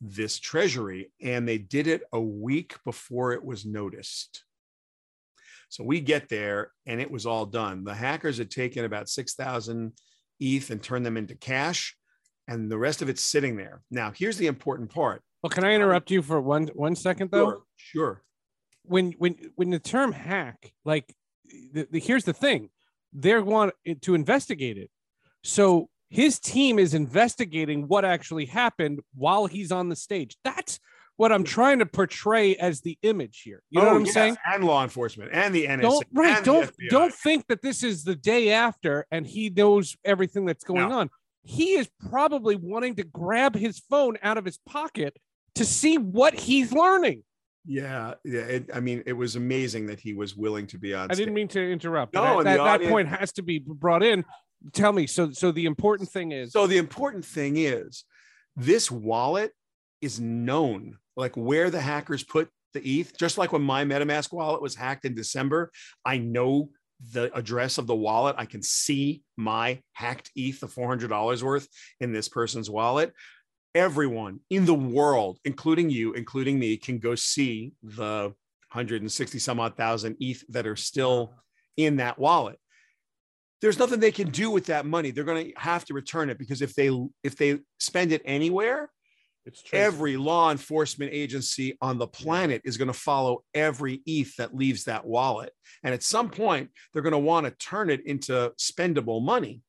this 0.00 0.38
treasury. 0.38 1.12
And 1.22 1.46
they 1.46 1.58
did 1.58 1.86
it 1.86 2.02
a 2.12 2.20
week 2.20 2.76
before 2.84 3.32
it 3.32 3.44
was 3.44 3.66
noticed. 3.66 4.45
So 5.68 5.84
we 5.84 6.00
get 6.00 6.28
there 6.28 6.70
and 6.86 7.00
it 7.00 7.10
was 7.10 7.26
all 7.26 7.46
done. 7.46 7.84
The 7.84 7.94
hackers 7.94 8.38
had 8.38 8.50
taken 8.50 8.84
about 8.84 9.08
6,000 9.08 9.92
ETH 10.40 10.70
and 10.70 10.82
turned 10.82 11.06
them 11.06 11.16
into 11.16 11.34
cash, 11.34 11.96
and 12.48 12.70
the 12.70 12.78
rest 12.78 13.02
of 13.02 13.08
it's 13.08 13.22
sitting 13.22 13.56
there. 13.56 13.82
Now, 13.90 14.12
here's 14.14 14.36
the 14.36 14.46
important 14.46 14.90
part. 14.90 15.22
Well, 15.42 15.50
can 15.50 15.64
I 15.64 15.74
interrupt 15.74 16.10
you 16.10 16.22
for 16.22 16.40
one 16.40 16.68
one 16.74 16.94
second 16.96 17.30
though? 17.30 17.50
Sure. 17.50 17.62
sure. 17.76 18.22
When 18.82 19.12
when 19.18 19.36
when 19.54 19.70
the 19.70 19.78
term 19.78 20.12
hack, 20.12 20.72
like 20.84 21.14
the, 21.72 21.86
the, 21.90 22.00
here's 22.00 22.24
the 22.24 22.32
thing, 22.32 22.70
they 23.12 23.38
want 23.38 23.72
to 24.02 24.14
investigate 24.14 24.78
it. 24.78 24.90
So 25.44 25.88
his 26.08 26.38
team 26.38 26.78
is 26.78 26.94
investigating 26.94 27.88
what 27.88 28.04
actually 28.04 28.46
happened 28.46 29.00
while 29.14 29.46
he's 29.46 29.72
on 29.72 29.88
the 29.88 29.96
stage. 29.96 30.36
That's 30.44 30.78
what 31.16 31.32
I'm 31.32 31.44
trying 31.44 31.78
to 31.78 31.86
portray 31.86 32.56
as 32.56 32.80
the 32.82 32.98
image 33.02 33.42
here. 33.42 33.62
You 33.70 33.80
know 33.80 33.88
oh, 33.88 33.92
what 33.92 33.96
I'm 34.00 34.04
yes. 34.04 34.14
saying? 34.14 34.36
And 34.52 34.64
law 34.64 34.82
enforcement 34.82 35.30
and 35.32 35.54
the 35.54 35.66
NSA. 35.66 35.82
Don't, 35.82 36.06
right. 36.12 36.44
Don't 36.44 36.72
don't 36.90 37.12
think 37.12 37.46
that 37.48 37.62
this 37.62 37.82
is 37.82 38.04
the 38.04 38.14
day 38.14 38.50
after 38.50 39.06
and 39.10 39.26
he 39.26 39.50
knows 39.50 39.96
everything 40.04 40.44
that's 40.44 40.64
going 40.64 40.88
no. 40.88 40.98
on. 40.98 41.10
He 41.42 41.74
is 41.74 41.88
probably 42.10 42.56
wanting 42.56 42.96
to 42.96 43.04
grab 43.04 43.54
his 43.54 43.80
phone 43.88 44.18
out 44.22 44.36
of 44.36 44.44
his 44.44 44.58
pocket 44.66 45.16
to 45.54 45.64
see 45.64 45.96
what 45.96 46.34
he's 46.34 46.72
learning. 46.72 47.22
Yeah, 47.64 48.14
yeah. 48.24 48.40
It, 48.42 48.70
I 48.74 48.80
mean, 48.80 49.02
it 49.06 49.12
was 49.12 49.36
amazing 49.36 49.86
that 49.86 49.98
he 49.98 50.12
was 50.12 50.36
willing 50.36 50.66
to 50.68 50.78
be 50.78 50.94
on. 50.94 51.02
I 51.10 51.14
stage. 51.14 51.18
didn't 51.18 51.34
mean 51.34 51.48
to 51.48 51.72
interrupt. 51.72 52.14
No, 52.14 52.42
that, 52.42 52.44
that, 52.44 52.60
audience, 52.60 52.84
that 52.84 52.92
point 52.92 53.08
has 53.08 53.32
to 53.32 53.42
be 53.42 53.58
brought 53.58 54.02
in. 54.02 54.24
Tell 54.72 54.92
me. 54.92 55.06
So, 55.06 55.32
so 55.32 55.50
the 55.50 55.66
important 55.66 56.10
thing 56.10 56.32
is. 56.32 56.52
So 56.52 56.66
the 56.66 56.78
important 56.78 57.24
thing 57.24 57.56
is, 57.56 58.04
this 58.54 58.90
wallet 58.90 59.52
is 60.00 60.20
known 60.20 60.98
like 61.16 61.36
where 61.36 61.70
the 61.70 61.80
hackers 61.80 62.22
put 62.22 62.48
the 62.74 63.00
ETH. 63.00 63.16
Just 63.18 63.38
like 63.38 63.52
when 63.52 63.62
my 63.62 63.84
MetaMask 63.84 64.32
wallet 64.32 64.62
was 64.62 64.74
hacked 64.74 65.04
in 65.04 65.14
December, 65.14 65.70
I 66.04 66.18
know 66.18 66.70
the 67.12 67.34
address 67.36 67.78
of 67.78 67.86
the 67.86 67.94
wallet. 67.94 68.36
I 68.38 68.44
can 68.44 68.62
see 68.62 69.22
my 69.36 69.80
hacked 69.92 70.30
ETH, 70.36 70.60
the 70.60 70.66
$400 70.66 71.42
worth 71.42 71.68
in 72.00 72.12
this 72.12 72.28
person's 72.28 72.70
wallet. 72.70 73.12
Everyone 73.74 74.40
in 74.50 74.64
the 74.64 74.74
world, 74.74 75.38
including 75.44 75.90
you, 75.90 76.14
including 76.14 76.58
me, 76.58 76.76
can 76.76 76.98
go 76.98 77.14
see 77.14 77.72
the 77.82 78.32
160 78.72 79.38
some 79.38 79.60
odd 79.60 79.76
thousand 79.76 80.16
ETH 80.20 80.44
that 80.48 80.66
are 80.66 80.76
still 80.76 81.34
in 81.76 81.96
that 81.96 82.18
wallet. 82.18 82.58
There's 83.60 83.78
nothing 83.78 84.00
they 84.00 84.12
can 84.12 84.30
do 84.30 84.50
with 84.50 84.66
that 84.66 84.86
money. 84.86 85.10
They're 85.10 85.24
going 85.24 85.46
to 85.46 85.52
have 85.58 85.84
to 85.86 85.94
return 85.94 86.30
it 86.30 86.38
because 86.38 86.62
if 86.62 86.74
they 86.74 86.90
if 87.22 87.36
they 87.36 87.58
spend 87.78 88.12
it 88.12 88.22
anywhere. 88.24 88.90
Every 89.72 90.16
law 90.16 90.50
enforcement 90.50 91.12
agency 91.12 91.76
on 91.80 91.98
the 91.98 92.06
planet 92.06 92.62
is 92.64 92.76
going 92.76 92.88
to 92.88 92.92
follow 92.94 93.44
every 93.54 94.02
ETH 94.06 94.34
that 94.36 94.54
leaves 94.54 94.84
that 94.84 95.06
wallet. 95.06 95.52
And 95.82 95.94
at 95.94 96.02
some 96.02 96.30
point, 96.30 96.70
they're 96.92 97.02
going 97.02 97.12
to 97.12 97.18
want 97.18 97.46
to 97.46 97.52
turn 97.52 97.90
it 97.90 98.04
into 98.06 98.52
spendable 98.58 99.22
money. 99.22 99.62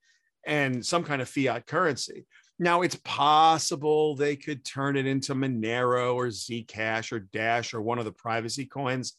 and 0.47 0.83
some 0.83 1.03
kind 1.03 1.21
of 1.21 1.29
fiat 1.29 1.67
currency. 1.67 2.25
Now 2.57 2.81
it's 2.81 2.95
possible 3.03 4.15
they 4.15 4.35
could 4.35 4.65
turn 4.65 4.97
it 4.97 5.05
into 5.05 5.35
Monero 5.35 6.15
or 6.15 6.27
Zcash 6.27 7.11
or 7.11 7.19
Dash 7.19 7.73
or 7.73 7.81
one 7.81 7.99
of 7.99 8.05
the 8.05 8.11
privacy 8.11 8.65
coins. 8.65 9.13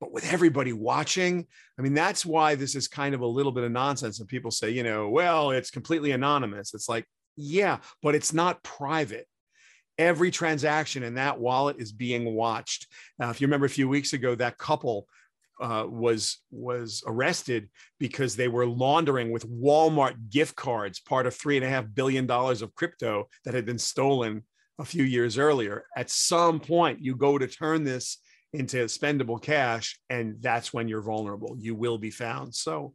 But 0.00 0.12
with 0.12 0.32
everybody 0.32 0.72
watching, 0.72 1.46
I 1.78 1.82
mean, 1.82 1.94
that's 1.94 2.24
why 2.24 2.54
this 2.54 2.74
is 2.74 2.88
kind 2.88 3.14
of 3.14 3.20
a 3.20 3.26
little 3.26 3.52
bit 3.52 3.64
of 3.64 3.72
nonsense. 3.72 4.20
And 4.20 4.28
people 4.28 4.50
say, 4.50 4.70
you 4.70 4.82
know, 4.82 5.10
well, 5.10 5.50
it's 5.50 5.70
completely 5.70 6.12
anonymous. 6.12 6.72
It's 6.74 6.88
like, 6.88 7.04
yeah, 7.36 7.78
but 8.02 8.14
it's 8.14 8.32
not 8.32 8.62
private 8.62 9.26
every 9.98 10.30
transaction 10.30 11.02
in 11.02 11.14
that 11.14 11.38
wallet 11.38 11.76
is 11.78 11.92
being 11.92 12.34
watched. 12.34 12.86
Uh, 13.22 13.28
if 13.28 13.40
you 13.40 13.46
remember 13.46 13.66
a 13.66 13.70
few 13.70 13.88
weeks 13.88 14.12
ago, 14.12 14.34
that 14.34 14.58
couple 14.58 15.06
uh, 15.60 15.86
was 15.88 16.38
was 16.50 17.02
arrested 17.06 17.68
because 17.98 18.34
they 18.34 18.48
were 18.48 18.66
laundering 18.66 19.30
with 19.30 19.48
Walmart 19.48 20.14
gift 20.30 20.56
cards, 20.56 20.98
part 21.00 21.26
of 21.26 21.34
three 21.34 21.56
and 21.56 21.64
a 21.64 21.68
half 21.68 21.86
billion 21.94 22.26
dollars 22.26 22.62
of 22.62 22.74
crypto 22.74 23.28
that 23.44 23.54
had 23.54 23.64
been 23.64 23.78
stolen 23.78 24.42
a 24.78 24.84
few 24.84 25.04
years 25.04 25.38
earlier. 25.38 25.84
At 25.96 26.10
some 26.10 26.58
point, 26.58 27.00
you 27.00 27.14
go 27.14 27.38
to 27.38 27.46
turn 27.46 27.84
this 27.84 28.18
into 28.52 28.84
spendable 28.86 29.40
cash, 29.40 29.98
and 30.10 30.36
that's 30.40 30.74
when 30.74 30.88
you're 30.88 31.02
vulnerable. 31.02 31.56
You 31.58 31.74
will 31.74 31.98
be 31.98 32.10
found. 32.10 32.54
So. 32.54 32.94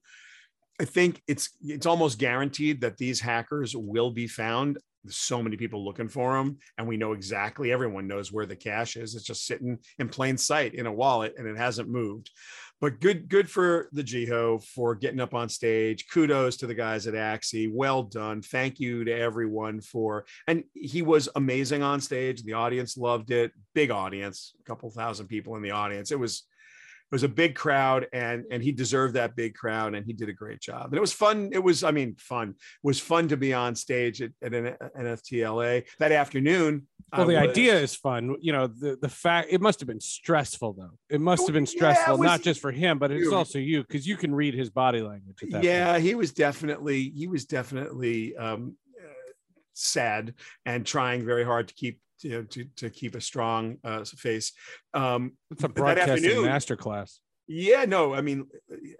I 0.79 0.85
think 0.85 1.23
it's 1.27 1.49
it's 1.59 1.87
almost 1.87 2.19
guaranteed 2.19 2.81
that 2.81 2.97
these 2.97 3.19
hackers 3.19 3.75
will 3.75 4.11
be 4.11 4.27
found 4.27 4.77
so 5.07 5.41
many 5.41 5.57
people 5.57 5.83
looking 5.83 6.07
for 6.07 6.37
them 6.37 6.57
and 6.77 6.87
we 6.87 6.97
know 6.97 7.13
exactly 7.13 7.71
everyone 7.71 8.07
knows 8.07 8.31
where 8.31 8.45
the 8.45 8.55
cash 8.55 8.95
is. 8.95 9.15
It's 9.15 9.25
just 9.25 9.45
sitting 9.45 9.79
in 9.99 10.09
plain 10.09 10.37
sight 10.37 10.73
in 10.73 10.85
a 10.85 10.91
wallet 10.91 11.35
and 11.37 11.47
it 11.47 11.57
hasn't 11.57 11.89
moved. 11.89 12.31
But 12.79 12.99
good 12.99 13.27
good 13.27 13.49
for 13.49 13.89
the 13.91 14.03
jiho 14.03 14.63
for 14.63 14.93
getting 14.93 15.19
up 15.19 15.33
on 15.33 15.49
stage. 15.49 16.05
Kudos 16.11 16.57
to 16.57 16.67
the 16.67 16.75
guys 16.75 17.07
at 17.07 17.15
axie. 17.15 17.71
Well 17.71 18.03
done. 18.03 18.41
Thank 18.41 18.79
you 18.79 19.03
to 19.05 19.11
everyone 19.11 19.81
for 19.81 20.25
and 20.47 20.63
he 20.73 21.01
was 21.01 21.27
amazing 21.35 21.81
on 21.81 22.01
stage. 22.01 22.43
The 22.43 22.53
audience 22.53 22.95
loved 22.95 23.31
it. 23.31 23.51
Big 23.73 23.89
audience 23.89 24.53
a 24.59 24.63
couple 24.63 24.89
thousand 24.91 25.27
people 25.27 25.55
in 25.55 25.63
the 25.63 25.71
audience. 25.71 26.11
It 26.11 26.19
was 26.19 26.43
was 27.11 27.23
a 27.23 27.27
big 27.27 27.55
crowd 27.55 28.07
and 28.13 28.45
and 28.51 28.61
he 28.63 28.71
deserved 28.71 29.15
that 29.15 29.35
big 29.35 29.53
crowd 29.53 29.95
and 29.95 30.05
he 30.05 30.13
did 30.13 30.29
a 30.29 30.33
great 30.33 30.59
job. 30.59 30.85
And 30.85 30.95
it 30.95 31.01
was 31.01 31.13
fun 31.13 31.49
it 31.53 31.63
was 31.63 31.83
i 31.83 31.91
mean 31.91 32.15
fun. 32.17 32.49
It 32.49 32.55
was 32.83 32.99
fun 32.99 33.27
to 33.29 33.37
be 33.37 33.53
on 33.53 33.75
stage 33.75 34.21
at, 34.21 34.31
at 34.41 34.53
an 34.53 34.75
nftla 34.97 35.83
that 35.99 36.11
afternoon 36.11 36.87
well 37.15 37.27
the 37.27 37.35
was, 37.35 37.49
idea 37.49 37.79
is 37.79 37.95
fun. 37.95 38.35
You 38.41 38.53
know 38.53 38.67
the 38.67 38.97
the 39.01 39.09
fact 39.09 39.47
it 39.51 39.61
must 39.61 39.79
have 39.79 39.87
been 39.87 40.01
stressful 40.01 40.73
though. 40.73 40.97
It 41.09 41.21
must 41.21 41.47
have 41.47 41.53
been 41.53 41.65
stressful 41.65 42.13
yeah, 42.13 42.19
was, 42.19 42.25
not 42.25 42.41
just 42.41 42.59
for 42.59 42.71
him 42.71 42.99
but 42.99 43.11
it's 43.11 43.31
also 43.31 43.59
you 43.59 43.81
because 43.81 44.05
you 44.07 44.17
can 44.17 44.33
read 44.33 44.53
his 44.53 44.69
body 44.69 45.01
language 45.01 45.37
yeah 45.61 45.93
point. 45.93 46.03
he 46.03 46.15
was 46.15 46.31
definitely 46.33 47.11
he 47.15 47.27
was 47.27 47.45
definitely 47.45 48.35
um 48.35 48.75
sad 49.77 50.33
and 50.65 50.85
trying 50.85 51.23
very 51.23 51.43
hard 51.43 51.67
to 51.67 51.73
keep 51.73 51.99
you 52.21 52.31
know, 52.31 52.43
to, 52.43 52.65
to 52.77 52.89
keep 52.89 53.15
a 53.15 53.21
strong 53.21 53.77
uh, 53.83 54.03
face. 54.03 54.53
Um, 54.93 55.33
it's 55.51 55.63
a 55.63 55.69
broadcasting 55.69 56.31
masterclass. 56.31 57.19
Yeah, 57.49 57.85
no, 57.85 58.13
I 58.13 58.19
mean, 58.19 58.45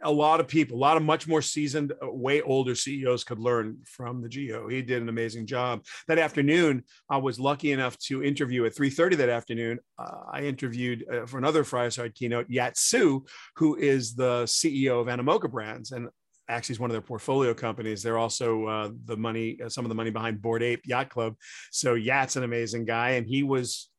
a 0.02 0.12
lot 0.12 0.40
of 0.40 0.48
people, 0.48 0.78
a 0.78 0.80
lot 0.80 0.96
of 0.96 1.04
much 1.04 1.28
more 1.28 1.42
seasoned, 1.42 1.92
uh, 2.02 2.10
way 2.10 2.42
older 2.42 2.76
CEOs 2.76 3.26
could 3.26 3.40
learn 3.40 3.80
from 3.84 4.22
the 4.22 4.30
Jiho. 4.30 4.72
He 4.72 4.82
did 4.82 5.02
an 5.02 5.10
amazing 5.10 5.48
job. 5.48 5.84
That 6.08 6.18
afternoon, 6.18 6.84
I 7.10 7.18
was 7.18 7.42
lucky 7.42 7.74
enough 7.74 7.98
to 8.06 8.24
interview 8.24 8.66
at 8.66 8.74
3:30 8.74 9.18
that 9.18 9.28
afternoon. 9.28 9.80
Uh, 10.00 10.22
I 10.32 10.44
interviewed 10.44 11.06
uh, 11.12 11.26
for 11.26 11.40
another 11.40 11.66
Fireside 11.66 12.16
keynote 12.16 12.50
Yat 12.50 12.78
Siu, 12.78 13.26
who 13.58 13.76
is 13.76 14.16
the 14.16 14.44
CEO 14.44 15.02
of 15.02 15.08
Animoca 15.08 15.52
Brands, 15.52 15.92
and 15.92 16.08
actually 16.50 16.74
is 16.74 16.80
one 16.80 16.90
of 16.90 16.94
their 16.94 17.02
portfolio 17.02 17.54
companies. 17.54 18.02
They're 18.02 18.18
also 18.18 18.66
uh, 18.66 18.90
the 19.06 19.18
money, 19.18 19.60
uh, 19.64 19.70
some 19.70 19.86
of 19.86 19.90
the 19.90 19.96
money 19.96 20.12
behind 20.12 20.42
Bored 20.42 20.64
Ape 20.64 20.82
Yacht 20.86 21.10
Club. 21.10 21.36
So 21.72 21.96
Yat's 21.96 22.36
an 22.36 22.44
amazing 22.44 22.86
guy, 22.86 23.12
and 23.12 23.28
he 23.28 23.44
was 23.44 23.90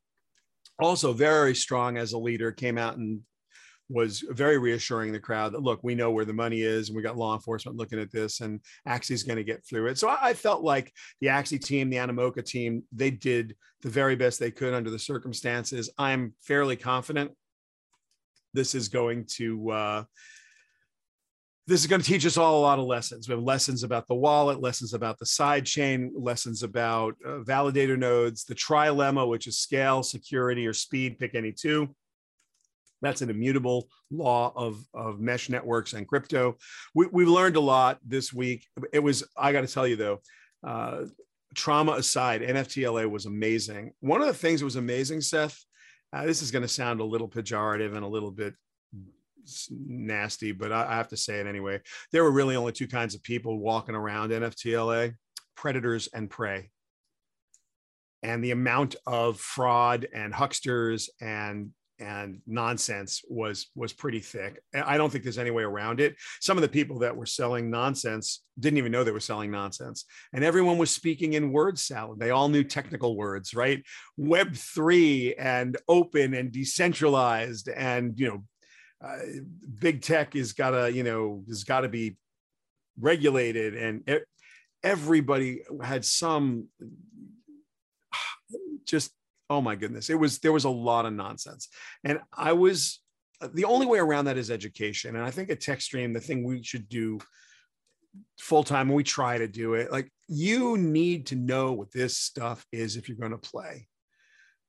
also 0.81 1.13
very 1.13 1.55
strong 1.55 1.97
as 1.97 2.13
a 2.13 2.19
leader. 2.19 2.53
Came 2.53 2.79
out 2.79 2.97
and 2.97 3.21
was 3.91 4.23
very 4.31 4.59
reassuring 4.59 5.13
the 5.13 5.21
crowd 5.21 5.53
that 5.53 5.63
look, 5.63 5.81
we 5.83 5.95
know 5.95 6.11
where 6.11 6.25
the 6.25 6.33
money 6.33 6.61
is, 6.63 6.89
and 6.89 6.97
we 6.97 7.03
got 7.03 7.17
law 7.17 7.35
enforcement 7.35 7.79
looking 7.79 7.99
at 7.99 8.13
this, 8.13 8.41
and 8.41 8.61
Axie's 8.87 9.23
going 9.23 9.39
to 9.39 9.45
get 9.45 9.65
through 9.67 9.87
it. 9.87 9.99
So 9.99 10.09
I, 10.09 10.35
felt 10.35 10.63
like 10.63 10.93
the 11.21 11.29
Axie 11.29 11.63
team, 11.63 11.89
the 11.89 11.97
Animoca 11.97 12.45
team, 12.45 12.83
they 12.93 13.11
did 13.11 13.57
the 13.83 13.89
very 13.89 14.15
best 14.15 14.39
they 14.39 14.51
could 14.51 14.75
under 14.75 14.91
the 14.91 14.99
circumstances. 14.99 15.91
I'm 15.97 16.35
fairly 16.43 16.77
confident 16.77 17.33
this 18.53 18.75
is 18.75 18.89
going 18.89 19.27
to. 19.37 19.71
Uh, 19.71 20.05
this 21.69 21.83
is 21.83 21.87
going 21.87 22.01
to 22.01 22.07
teach 22.07 22.25
us 22.25 22.39
all 22.39 22.59
a 22.59 22.63
lot 22.63 22.79
of 22.79 22.87
lessons. 22.87 23.29
We 23.29 23.35
have 23.35 23.45
lessons 23.45 23.83
about 23.83 24.09
the 24.09 24.15
wallet, 24.15 24.63
lessons 24.63 24.95
about 24.95 25.19
the 25.19 25.27
side 25.27 25.67
chain, 25.67 26.11
lessons 26.17 26.63
about 26.63 27.15
uh, 27.23 27.41
validator 27.41 27.99
nodes, 27.99 28.45
the 28.45 28.55
trilemma, 28.55 29.29
which 29.29 29.47
is 29.47 29.59
scale, 29.59 30.03
security, 30.03 30.67
or 30.67 30.73
speed, 30.73 31.19
pick 31.19 31.35
any 31.35 31.53
two. 31.53 31.95
That's 33.03 33.21
an 33.21 33.29
immutable 33.29 33.87
law 34.11 34.51
of, 34.57 34.83
of 34.95 35.21
mesh 35.21 35.51
networks 35.51 35.93
and 35.93 36.09
crypto. 36.09 36.57
We, 36.95 37.07
we've 37.13 37.29
learned 37.29 37.57
a 37.57 37.61
lot 37.61 37.99
this 38.03 38.33
week. 38.33 38.67
It 38.95 39.01
was, 39.01 39.23
I 39.37 39.53
got 39.53 39.61
to 39.61 39.73
tell 39.73 39.87
you 39.87 39.97
though, 39.97 40.23
uh, 40.67 41.05
trauma 41.55 41.93
aside, 41.93 42.41
NFTLA 42.41 43.11
was 43.11 43.27
amazing. 43.27 43.93
One 44.01 44.23
of 44.23 44.27
the 44.27 44.33
things 44.33 44.61
that 44.61 44.65
was 44.65 44.77
amazing, 44.77 45.21
Seth, 45.21 45.63
uh, 46.15 46.25
this 46.25 46.41
is 46.41 46.51
going 46.51 46.63
to 46.63 46.69
sound 46.69 47.01
a 47.01 47.05
little 47.05 47.29
pejorative 47.29 47.95
and 47.95 48.05
a 48.05 48.09
little 48.09 48.31
bit 48.31 48.55
nasty, 49.71 50.53
but 50.53 50.73
I, 50.73 50.87
I 50.93 50.97
have 50.97 51.09
to 51.09 51.17
say 51.17 51.41
it 51.41 51.47
anyway. 51.47 51.81
There 52.13 52.25
were 52.25 52.31
really 52.31 52.57
only 52.57 52.73
two 52.73 52.89
kinds 52.89 53.15
of 53.15 53.23
people 53.23 53.59
walking 53.59 53.95
around 53.95 54.31
NFTLA 54.31 55.15
predators 55.57 56.09
and 56.15 56.31
prey. 56.31 56.71
And 58.23 58.43
the 58.43 58.51
amount 58.51 58.97
of 59.07 59.39
fraud 59.39 60.07
and 60.13 60.33
hucksters 60.33 61.09
and 61.21 61.71
and 62.01 62.41
nonsense 62.47 63.23
was 63.29 63.71
was 63.75 63.93
pretty 63.93 64.21
thick. 64.21 64.63
I 64.75 64.97
don't 64.97 65.11
think 65.11 65.25
there's 65.25 65.39
any 65.39 65.51
way 65.51 65.65
around 65.65 66.01
it. 66.01 66.17
Some 66.41 66.57
of 66.57 66.63
the 66.63 66.69
people 66.69 67.01
that 67.01 67.17
were 67.17 67.27
selling 67.27 67.71
nonsense 67.71 68.45
didn't 68.59 68.79
even 68.79 68.93
know 68.93 69.05
they 69.05 69.11
were 69.11 69.21
selling 69.21 69.51
nonsense, 69.51 70.05
and 70.33 70.45
everyone 70.45 70.79
was 70.79 70.91
speaking 70.91 71.33
in 71.33 71.53
word 71.53 71.79
salad. 71.79 72.21
They 72.21 72.31
all 72.31 72.49
knew 72.49 72.65
technical 72.65 73.17
words, 73.17 73.55
right? 73.55 73.83
Web 74.17 74.55
three 74.55 75.35
and 75.35 75.77
open 75.89 76.35
and 76.35 76.53
decentralized, 76.53 77.69
and 77.69 78.19
you 78.19 78.29
know 78.29 78.45
uh, 79.05 79.19
big 79.81 80.03
tech 80.03 80.35
is 80.35 80.53
gotta 80.53 80.91
you 80.93 81.03
know 81.03 81.43
has 81.49 81.65
got 81.65 81.83
to 81.83 81.89
be 81.89 82.17
regulated 83.01 83.77
and 83.77 84.03
it, 84.09 84.25
everybody 84.83 85.63
had 85.83 86.05
some 86.05 86.67
just 88.85 89.13
oh 89.51 89.61
my 89.61 89.77
goodness 89.77 90.11
it 90.11 90.19
was 90.19 90.39
there 90.41 90.53
was 90.53 90.65
a 90.65 90.71
lot 90.71 91.07
of 91.07 91.13
nonsense. 91.13 91.69
And 92.05 92.21
i 92.37 92.53
was 92.53 93.01
the 93.55 93.65
only 93.65 93.87
way 93.87 94.01
around 94.01 94.25
that 94.25 94.37
is 94.37 94.51
education. 94.51 95.15
And 95.15 95.25
i 95.25 95.31
think 95.31 95.51
at 95.51 95.61
techstream 95.61 96.13
the 96.13 96.21
thing 96.21 96.43
we 96.43 96.63
should 96.63 96.89
do 96.89 97.19
full 98.41 98.65
time 98.65 98.89
and 98.89 98.97
we 98.97 99.05
try 99.05 99.39
to 99.39 99.47
do 99.47 99.75
it 99.75 99.93
like 99.93 100.11
you 100.27 100.77
need 100.77 101.27
to 101.27 101.37
know 101.37 101.73
what 101.73 101.93
this 101.93 102.17
stuff 102.17 102.67
is 102.73 102.97
if 102.97 103.09
you're 103.09 103.19
going 103.19 103.31
to 103.31 103.39
play 103.39 103.87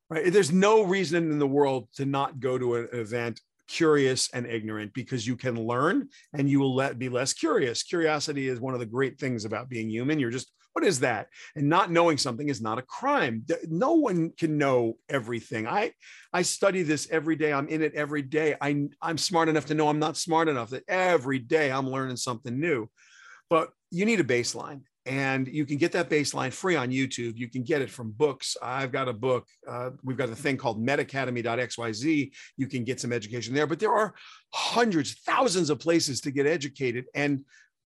right? 0.09 0.31
There's 0.31 0.51
no 0.51 0.83
reason 0.83 1.31
in 1.31 1.39
the 1.39 1.47
world 1.47 1.87
to 1.95 2.05
not 2.05 2.39
go 2.39 2.57
to 2.57 2.75
an 2.75 2.89
event 2.93 3.39
curious 3.69 4.29
and 4.33 4.45
ignorant 4.45 4.93
because 4.93 5.25
you 5.25 5.35
can 5.35 5.55
learn 5.55 6.09
and 6.33 6.49
you 6.49 6.59
will 6.59 6.75
let 6.75 6.99
be 6.99 7.09
less 7.09 7.33
curious. 7.33 7.83
Curiosity 7.83 8.47
is 8.47 8.59
one 8.59 8.73
of 8.73 8.79
the 8.79 8.85
great 8.85 9.19
things 9.19 9.45
about 9.45 9.69
being 9.69 9.89
human. 9.89 10.19
You're 10.19 10.31
just, 10.31 10.51
what 10.73 10.83
is 10.83 10.99
that? 11.01 11.27
And 11.55 11.69
not 11.69 11.91
knowing 11.91 12.17
something 12.17 12.49
is 12.49 12.61
not 12.61 12.79
a 12.79 12.83
crime. 12.83 13.45
No 13.67 13.93
one 13.93 14.31
can 14.37 14.57
know 14.57 14.97
everything. 15.07 15.67
I 15.67 15.93
I 16.31 16.41
study 16.43 16.83
this 16.83 17.07
every 17.09 17.35
day. 17.35 17.53
I'm 17.53 17.67
in 17.67 17.81
it 17.81 17.95
every 17.95 18.21
day. 18.21 18.55
I 18.61 18.87
I'm 19.01 19.17
smart 19.17 19.49
enough 19.49 19.65
to 19.67 19.73
know 19.73 19.89
I'm 19.89 19.99
not 19.99 20.17
smart 20.17 20.47
enough 20.47 20.69
that 20.71 20.87
every 20.87 21.39
day 21.39 21.71
I'm 21.71 21.89
learning 21.89 22.17
something 22.17 22.59
new. 22.59 22.89
But 23.49 23.71
you 23.89 24.05
need 24.05 24.19
a 24.19 24.23
baseline 24.23 24.81
and 25.09 25.47
you 25.47 25.65
can 25.65 25.77
get 25.77 25.91
that 25.93 26.07
baseline 26.07 26.53
free 26.53 26.75
on 26.75 26.91
YouTube. 26.91 27.35
You 27.35 27.49
can 27.49 27.63
get 27.63 27.81
it 27.81 27.89
from 27.89 28.11
books. 28.11 28.55
I've 28.61 28.91
got 28.91 29.09
a 29.09 29.13
book. 29.13 29.47
Uh, 29.67 29.89
we've 30.03 30.15
got 30.15 30.29
a 30.29 30.35
thing 30.35 30.55
called 30.55 30.85
metacademy.xyz. 30.85 32.31
You 32.57 32.67
can 32.67 32.83
get 32.83 33.01
some 33.01 33.11
education 33.11 33.55
there, 33.55 33.65
but 33.65 33.79
there 33.79 33.91
are 33.91 34.13
hundreds, 34.53 35.15
thousands 35.25 35.71
of 35.71 35.79
places 35.79 36.21
to 36.21 36.31
get 36.31 36.45
educated. 36.45 37.05
And 37.15 37.43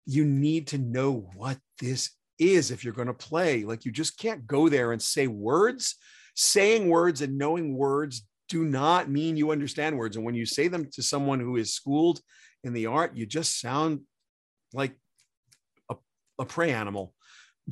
you 0.07 0.25
need 0.25 0.69
to 0.69 0.79
know 0.79 1.29
what 1.37 1.59
this 1.81 2.13
is 2.39 2.71
if 2.71 2.83
you're 2.83 2.95
going 2.95 3.09
to 3.09 3.15
play. 3.15 3.65
Like 3.65 3.85
you 3.85 3.93
just 3.93 4.19
can't 4.19 4.47
go 4.47 4.71
there 4.71 4.93
and 4.93 5.03
say 5.03 5.27
words. 5.27 5.97
Saying 6.35 6.89
words 6.89 7.21
and 7.21 7.37
knowing 7.37 7.77
words 7.77 8.27
do 8.49 8.65
not 8.65 9.11
mean 9.11 9.37
you 9.37 9.51
understand 9.51 9.99
words. 9.99 10.17
And 10.17 10.25
when 10.25 10.35
you 10.35 10.47
say 10.47 10.69
them 10.69 10.89
to 10.95 11.03
someone 11.03 11.41
who 11.41 11.57
is 11.57 11.75
schooled 11.75 12.21
in 12.65 12.73
the 12.73 12.87
art, 12.87 13.15
you 13.15 13.27
just 13.27 13.61
sound 13.61 14.01
like 14.73 14.95
a 16.39 16.45
prey 16.45 16.73
animal. 16.73 17.15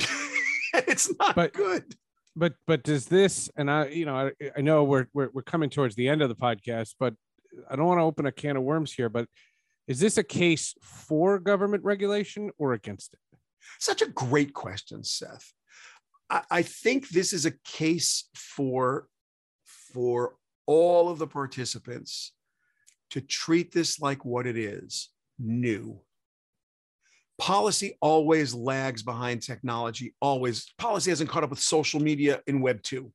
it's 0.75 1.12
not 1.19 1.35
but, 1.35 1.52
good. 1.52 1.95
But 2.37 2.55
but 2.67 2.85
does 2.85 3.07
this 3.07 3.50
and 3.57 3.71
I 3.71 3.88
you 3.88 4.07
know 4.07 4.14
I, 4.14 4.50
I 4.57 4.61
know 4.61 4.85
we're, 4.85 5.07
we're 5.12 5.31
we're 5.33 5.43
coming 5.43 5.69
towards 5.69 5.97
the 5.97 6.09
end 6.09 6.23
of 6.23 6.29
the 6.29 6.37
podcast, 6.37 6.95
but 6.99 7.14
I 7.69 7.76
don't 7.76 7.87
want 7.87 7.99
to 7.99 8.05
open 8.05 8.26
a 8.26 8.33
can 8.33 8.57
of 8.57 8.62
worms 8.62 8.93
here, 8.93 9.09
but 9.09 9.26
is 9.88 9.99
this 9.99 10.19
a 10.19 10.23
case 10.23 10.75
for 10.81 11.40
government 11.40 11.83
regulation 11.83 12.52
or 12.59 12.75
against 12.75 13.12
it? 13.12 13.19
Such 13.81 14.02
a 14.02 14.07
great 14.07 14.55
question, 14.55 15.02
Seth. 15.02 15.52
I, 16.31 16.43
I 16.50 16.62
think 16.62 17.09
this 17.09 17.33
is 17.33 17.47
a 17.47 17.52
case 17.64 18.29
for 18.35 19.07
for 19.93 20.37
all 20.67 21.09
of 21.09 21.19
the 21.19 21.26
participants 21.26 22.33
to 23.11 23.21
treat 23.21 23.73
this 23.73 23.99
like 23.99 24.25
what 24.25 24.47
it 24.47 24.57
is 24.57 25.09
new 25.38 26.00
policy 27.40 27.97
always 28.00 28.54
lags 28.54 29.02
behind 29.02 29.42
technology 29.42 30.14
always 30.20 30.73
policy 30.78 31.11
hasn't 31.11 31.30
caught 31.30 31.42
up 31.42 31.50
with 31.50 31.61
social 31.61 32.00
media 32.00 32.40
in 32.47 32.61
web 32.61 32.82
2 32.82 33.11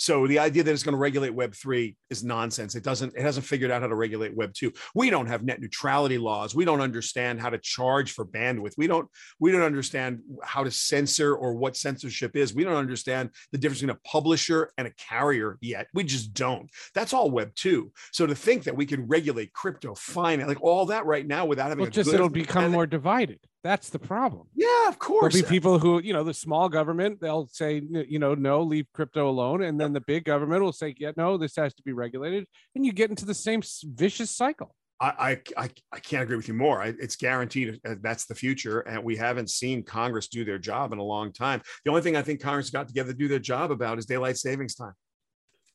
so 0.00 0.26
the 0.26 0.38
idea 0.38 0.62
that 0.62 0.72
it's 0.72 0.82
going 0.82 0.94
to 0.94 0.98
regulate 0.98 1.28
Web 1.28 1.54
three 1.54 1.94
is 2.08 2.24
nonsense. 2.24 2.74
It 2.74 2.82
doesn't. 2.82 3.14
It 3.14 3.20
hasn't 3.20 3.44
figured 3.44 3.70
out 3.70 3.82
how 3.82 3.88
to 3.88 3.94
regulate 3.94 4.34
Web 4.34 4.54
two. 4.54 4.72
We 4.94 5.10
don't 5.10 5.26
have 5.26 5.44
net 5.44 5.60
neutrality 5.60 6.16
laws. 6.16 6.54
We 6.54 6.64
don't 6.64 6.80
understand 6.80 7.38
how 7.38 7.50
to 7.50 7.58
charge 7.58 8.12
for 8.12 8.24
bandwidth. 8.24 8.78
We 8.78 8.86
don't. 8.86 9.06
We 9.40 9.52
don't 9.52 9.60
understand 9.60 10.20
how 10.42 10.64
to 10.64 10.70
censor 10.70 11.34
or 11.34 11.52
what 11.52 11.76
censorship 11.76 12.34
is. 12.34 12.54
We 12.54 12.64
don't 12.64 12.76
understand 12.76 13.28
the 13.52 13.58
difference 13.58 13.82
between 13.82 13.94
a 13.94 14.08
publisher 14.08 14.70
and 14.78 14.88
a 14.88 14.92
carrier 14.92 15.58
yet. 15.60 15.88
We 15.92 16.04
just 16.04 16.32
don't. 16.32 16.70
That's 16.94 17.12
all 17.12 17.30
Web 17.30 17.54
two. 17.54 17.92
So 18.10 18.26
to 18.26 18.34
think 18.34 18.64
that 18.64 18.76
we 18.76 18.86
can 18.86 19.06
regulate 19.06 19.52
crypto, 19.52 19.94
finance, 19.94 20.48
like 20.48 20.62
all 20.62 20.86
that 20.86 21.04
right 21.04 21.26
now 21.26 21.44
without 21.44 21.68
having 21.68 21.82
well, 21.82 21.90
just 21.90 22.14
it'll 22.14 22.30
become 22.30 22.72
more 22.72 22.86
divided. 22.86 23.38
That's 23.62 23.90
the 23.90 23.98
problem. 23.98 24.46
Yeah, 24.54 24.88
of 24.88 24.98
course. 24.98 25.34
There'll 25.34 25.46
be 25.46 25.48
people 25.48 25.78
who, 25.78 26.00
you 26.00 26.14
know, 26.14 26.24
the 26.24 26.32
small 26.32 26.70
government, 26.70 27.20
they'll 27.20 27.46
say, 27.48 27.82
you 27.90 28.18
know, 28.18 28.34
no, 28.34 28.62
leave 28.62 28.86
crypto 28.94 29.28
alone. 29.28 29.62
And 29.62 29.78
then 29.78 29.92
the 29.92 30.00
big 30.00 30.24
government 30.24 30.62
will 30.62 30.72
say, 30.72 30.94
yeah, 30.98 31.12
no, 31.16 31.36
this 31.36 31.56
has 31.56 31.74
to 31.74 31.82
be 31.82 31.92
regulated. 31.92 32.46
And 32.74 32.86
you 32.86 32.92
get 32.92 33.10
into 33.10 33.26
the 33.26 33.34
same 33.34 33.60
vicious 33.84 34.30
cycle. 34.30 34.74
I, 35.02 35.38
I, 35.56 35.70
I 35.92 35.98
can't 35.98 36.22
agree 36.22 36.36
with 36.36 36.46
you 36.46 36.52
more. 36.52 36.84
It's 36.84 37.16
guaranteed 37.16 37.80
uh, 37.88 37.94
that's 38.02 38.26
the 38.26 38.34
future. 38.34 38.80
And 38.80 39.02
we 39.02 39.16
haven't 39.16 39.48
seen 39.48 39.82
Congress 39.82 40.28
do 40.28 40.44
their 40.44 40.58
job 40.58 40.92
in 40.92 40.98
a 40.98 41.02
long 41.02 41.32
time. 41.32 41.62
The 41.84 41.90
only 41.90 42.02
thing 42.02 42.16
I 42.16 42.22
think 42.22 42.40
Congress 42.42 42.68
got 42.68 42.86
together 42.86 43.12
to 43.12 43.18
do 43.18 43.26
their 43.26 43.38
job 43.38 43.70
about 43.70 43.98
is 43.98 44.04
daylight 44.04 44.36
savings 44.36 44.74
time. 44.74 44.92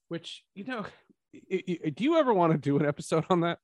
Which, 0.10 0.44
you 0.54 0.66
know, 0.66 0.86
do 1.50 2.04
you 2.04 2.18
ever 2.18 2.34
want 2.36 2.54
to 2.54 2.60
do 2.60 2.78
an 2.78 2.86
episode 2.86 3.26
on 3.32 3.42
that? 3.42 3.58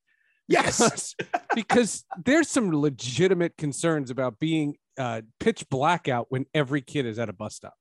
Yes, 0.51 1.15
because 1.55 2.05
there's 2.23 2.47
some 2.49 2.71
legitimate 2.71 3.57
concerns 3.57 4.09
about 4.11 4.39
being 4.39 4.75
uh, 4.97 5.21
pitch 5.39 5.67
blackout 5.69 6.27
when 6.29 6.45
every 6.53 6.81
kid 6.81 7.05
is 7.05 7.17
at 7.19 7.29
a 7.29 7.33
bus 7.33 7.55
stop. 7.55 7.73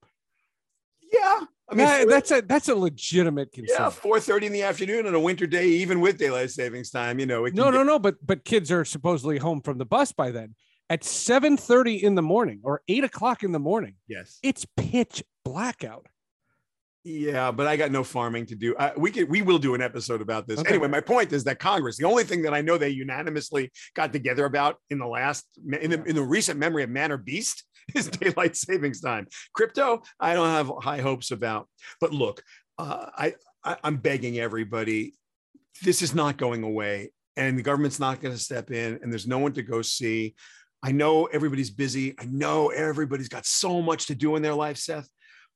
Yeah, 1.12 1.40
I 1.68 1.74
mean 1.74 1.86
that, 1.86 2.08
that's 2.08 2.30
a 2.30 2.40
that's 2.42 2.68
a 2.68 2.74
legitimate 2.74 3.52
concern. 3.52 3.76
Yeah, 3.78 3.90
four 3.90 4.20
thirty 4.20 4.46
in 4.46 4.52
the 4.52 4.62
afternoon 4.62 5.06
on 5.06 5.14
a 5.14 5.20
winter 5.20 5.46
day, 5.46 5.66
even 5.66 6.00
with 6.00 6.18
daylight 6.18 6.50
savings 6.50 6.90
time. 6.90 7.18
You 7.18 7.26
know, 7.26 7.44
no, 7.46 7.70
no, 7.70 7.78
get- 7.78 7.86
no. 7.86 7.98
But 7.98 8.24
but 8.24 8.44
kids 8.44 8.70
are 8.70 8.84
supposedly 8.84 9.38
home 9.38 9.60
from 9.60 9.78
the 9.78 9.84
bus 9.86 10.12
by 10.12 10.30
then. 10.30 10.54
At 10.88 11.04
seven 11.04 11.56
thirty 11.56 11.96
in 12.02 12.14
the 12.14 12.22
morning 12.22 12.60
or 12.64 12.82
eight 12.88 13.04
o'clock 13.04 13.42
in 13.42 13.52
the 13.52 13.58
morning, 13.58 13.94
yes, 14.08 14.38
it's 14.42 14.66
pitch 14.76 15.22
blackout. 15.44 16.06
Yeah, 17.02 17.50
but 17.50 17.66
I 17.66 17.76
got 17.76 17.90
no 17.90 18.04
farming 18.04 18.46
to 18.46 18.54
do. 18.54 18.74
Uh, 18.74 18.90
we 18.96 19.10
can, 19.10 19.26
we 19.28 19.40
will 19.40 19.58
do 19.58 19.74
an 19.74 19.80
episode 19.80 20.20
about 20.20 20.46
this. 20.46 20.60
Okay. 20.60 20.68
Anyway, 20.70 20.88
my 20.88 21.00
point 21.00 21.32
is 21.32 21.44
that 21.44 21.58
Congress, 21.58 21.96
the 21.96 22.04
only 22.04 22.24
thing 22.24 22.42
that 22.42 22.52
I 22.52 22.60
know 22.60 22.76
they 22.76 22.90
unanimously 22.90 23.72
got 23.94 24.12
together 24.12 24.44
about 24.44 24.76
in 24.90 24.98
the 24.98 25.06
last 25.06 25.46
in 25.80 25.90
the 25.90 26.02
in 26.04 26.14
the 26.14 26.22
recent 26.22 26.58
memory 26.58 26.82
of 26.82 26.90
man 26.90 27.10
or 27.10 27.16
beast 27.16 27.64
is 27.94 28.08
daylight 28.08 28.54
savings 28.54 29.00
time. 29.00 29.26
Crypto, 29.54 30.02
I 30.18 30.34
don't 30.34 30.48
have 30.48 30.70
high 30.82 31.00
hopes 31.00 31.30
about. 31.30 31.68
But 32.02 32.12
look, 32.12 32.42
uh, 32.78 33.06
I, 33.16 33.34
I 33.64 33.78
I'm 33.82 33.96
begging 33.96 34.38
everybody, 34.38 35.14
this 35.82 36.02
is 36.02 36.14
not 36.14 36.36
going 36.36 36.64
away, 36.64 37.12
and 37.34 37.58
the 37.58 37.62
government's 37.62 37.98
not 37.98 38.20
going 38.20 38.34
to 38.34 38.40
step 38.40 38.70
in, 38.70 38.98
and 39.02 39.10
there's 39.10 39.26
no 39.26 39.38
one 39.38 39.54
to 39.54 39.62
go 39.62 39.80
see. 39.80 40.34
I 40.82 40.92
know 40.92 41.26
everybody's 41.26 41.70
busy. 41.70 42.14
I 42.18 42.26
know 42.26 42.68
everybody's 42.68 43.28
got 43.28 43.46
so 43.46 43.80
much 43.80 44.06
to 44.06 44.14
do 44.14 44.36
in 44.36 44.42
their 44.42 44.54
life, 44.54 44.76
Seth 44.76 45.08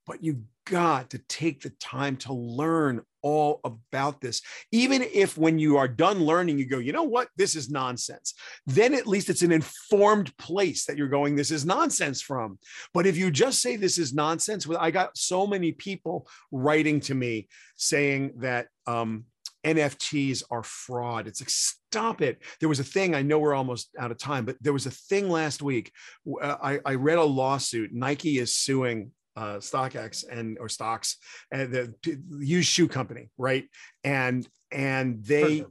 but 0.05 0.23
you've 0.23 0.41
got 0.65 1.11
to 1.11 1.19
take 1.19 1.61
the 1.61 1.69
time 1.79 2.17
to 2.17 2.33
learn 2.33 3.01
all 3.21 3.59
about 3.63 4.21
this. 4.21 4.41
Even 4.71 5.01
if 5.01 5.37
when 5.37 5.57
you 5.57 5.77
are 5.77 5.87
done 5.87 6.23
learning, 6.23 6.59
you 6.59 6.67
go, 6.67 6.77
you 6.77 6.91
know 6.91 7.03
what, 7.03 7.29
this 7.37 7.55
is 7.55 7.69
nonsense, 7.69 8.33
then 8.67 8.93
at 8.93 9.07
least 9.07 9.29
it's 9.29 9.41
an 9.41 9.51
informed 9.51 10.35
place 10.37 10.85
that 10.85 10.97
you're 10.97 11.07
going, 11.07 11.35
this 11.35 11.51
is 11.51 11.65
nonsense 11.65 12.21
from. 12.21 12.59
But 12.93 13.07
if 13.07 13.17
you 13.17 13.31
just 13.31 13.61
say 13.61 13.75
this 13.75 13.97
is 13.97 14.13
nonsense, 14.13 14.67
I 14.79 14.91
got 14.91 15.17
so 15.17 15.47
many 15.47 15.71
people 15.71 16.27
writing 16.51 16.99
to 17.01 17.15
me 17.15 17.47
saying 17.77 18.33
that, 18.37 18.67
um, 18.85 19.25
NFTs 19.65 20.43
are 20.51 20.61
fraud. 20.61 21.25
It's 21.25 21.41
like, 21.41 21.49
stop 21.49 22.21
it. 22.21 22.43
There 22.59 22.69
was 22.69 22.79
a 22.79 22.83
thing, 22.83 23.15
I 23.15 23.23
know 23.23 23.39
we're 23.39 23.55
almost 23.55 23.89
out 23.97 24.11
of 24.11 24.19
time, 24.19 24.45
but 24.45 24.57
there 24.61 24.73
was 24.73 24.85
a 24.85 24.91
thing 24.91 25.27
last 25.27 25.63
week. 25.63 25.91
Uh, 26.39 26.57
I, 26.61 26.79
I 26.85 26.93
read 26.95 27.17
a 27.17 27.23
lawsuit. 27.23 27.91
Nike 27.91 28.37
is 28.37 28.55
suing 28.55 29.09
uh, 29.35 29.57
StockX 29.57 30.23
and 30.29 30.57
or 30.59 30.69
stocks 30.69 31.17
and 31.51 31.71
the, 31.71 31.93
the 32.03 32.19
used 32.39 32.69
shoe 32.69 32.87
company, 32.87 33.29
right? 33.37 33.65
And 34.03 34.47
and 34.71 35.23
they 35.23 35.65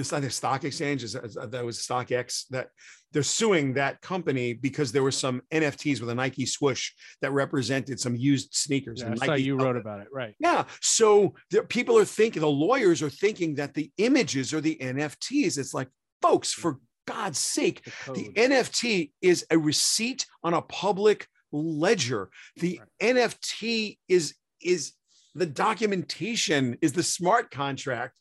it's 0.00 0.12
not 0.12 0.24
a 0.24 0.30
stock 0.30 0.64
exchange, 0.64 1.02
that 1.02 1.64
was 1.64 1.78
StockX 1.78 2.46
that 2.50 2.68
they're 3.12 3.22
suing 3.22 3.74
that 3.74 4.00
company 4.02 4.52
because 4.52 4.92
there 4.92 5.02
were 5.02 5.10
some 5.10 5.40
NFTs 5.52 6.00
with 6.00 6.10
a 6.10 6.14
Nike 6.14 6.44
swoosh 6.44 6.92
that 7.22 7.32
represented 7.32 7.98
some 7.98 8.14
used 8.14 8.52
sneakers. 8.52 9.00
Yeah, 9.00 9.06
and 9.06 9.22
I 9.22 9.26
Nike 9.26 9.44
you 9.44 9.56
wrote 9.56 9.76
about 9.76 10.00
it, 10.00 10.08
right? 10.12 10.34
Yeah. 10.38 10.64
So 10.82 11.34
the, 11.50 11.62
people 11.62 11.96
are 11.96 12.04
thinking, 12.04 12.42
the 12.42 12.48
lawyers 12.48 13.02
are 13.02 13.10
thinking 13.10 13.54
that 13.54 13.74
the 13.74 13.90
images 13.96 14.52
are 14.52 14.60
the 14.60 14.76
NFTs. 14.76 15.56
It's 15.56 15.72
like, 15.72 15.88
folks, 16.20 16.52
for 16.52 16.78
God's 17.06 17.38
sake, 17.38 17.82
the, 18.06 18.12
the 18.12 18.32
NFT 18.34 19.12
is 19.22 19.46
a 19.50 19.56
receipt 19.56 20.26
on 20.42 20.52
a 20.52 20.60
public 20.60 21.26
ledger. 21.56 22.30
The 22.56 22.80
right. 23.00 23.16
NFT 23.16 23.98
is 24.08 24.34
is 24.62 24.92
the 25.34 25.46
documentation 25.46 26.78
is 26.80 26.92
the 26.92 27.02
smart 27.02 27.50
contract 27.50 28.18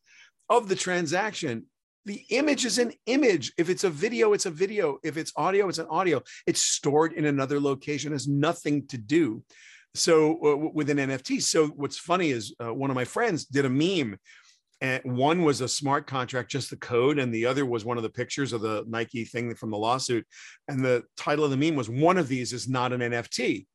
of 0.50 0.68
the 0.68 0.76
transaction. 0.76 1.66
The 2.06 2.24
image 2.30 2.66
is 2.66 2.78
an 2.78 2.92
image. 3.08 3.54
If 3.58 3.70
it's 3.70 3.84
a 3.84 3.90
video, 3.90 4.34
it's 4.34 4.46
a 4.46 4.52
video. 4.52 5.00
If 5.04 5.18
it's 5.18 5.32
audio, 5.36 5.68
it's 5.70 5.80
an 5.80 5.88
audio. 5.90 6.22
It's 6.46 6.62
stored 6.62 7.14
in 7.14 7.26
another 7.26 7.60
location, 7.60 8.12
has 8.12 8.28
nothing 8.28 8.86
to 8.88 8.98
do. 8.98 9.44
So 9.96 10.34
uh, 10.46 10.72
with 10.74 10.90
an 10.90 10.98
NFT. 10.98 11.42
So 11.42 11.68
what's 11.68 11.98
funny 11.98 12.30
is 12.30 12.54
uh, 12.64 12.74
one 12.74 12.90
of 12.90 12.96
my 12.96 13.06
friends 13.06 13.46
did 13.46 13.66
a 13.66 13.70
meme 13.70 14.20
and 14.86 15.18
one 15.18 15.42
was 15.42 15.62
a 15.62 15.68
smart 15.68 16.06
contract 16.06 16.52
just 16.52 16.70
the 16.70 16.78
code 16.78 17.18
and 17.18 17.34
the 17.34 17.46
other 17.46 17.66
was 17.66 17.84
one 17.84 17.98
of 17.98 18.04
the 18.04 18.10
pictures 18.10 18.54
of 18.54 18.62
the 18.62 18.86
nike 18.88 19.26
thing 19.26 19.56
from 19.56 19.72
the 19.72 19.78
lawsuit. 19.78 20.26
And 20.68 20.86
the 20.86 21.04
title 21.18 21.44
of 21.44 21.52
the 21.52 21.58
meme 21.58 21.76
was 21.76 21.90
one 21.90 22.18
of 22.18 22.28
these 22.28 22.54
is 22.54 22.68
not 22.70 22.94
an 22.94 23.02
nft 23.02 23.66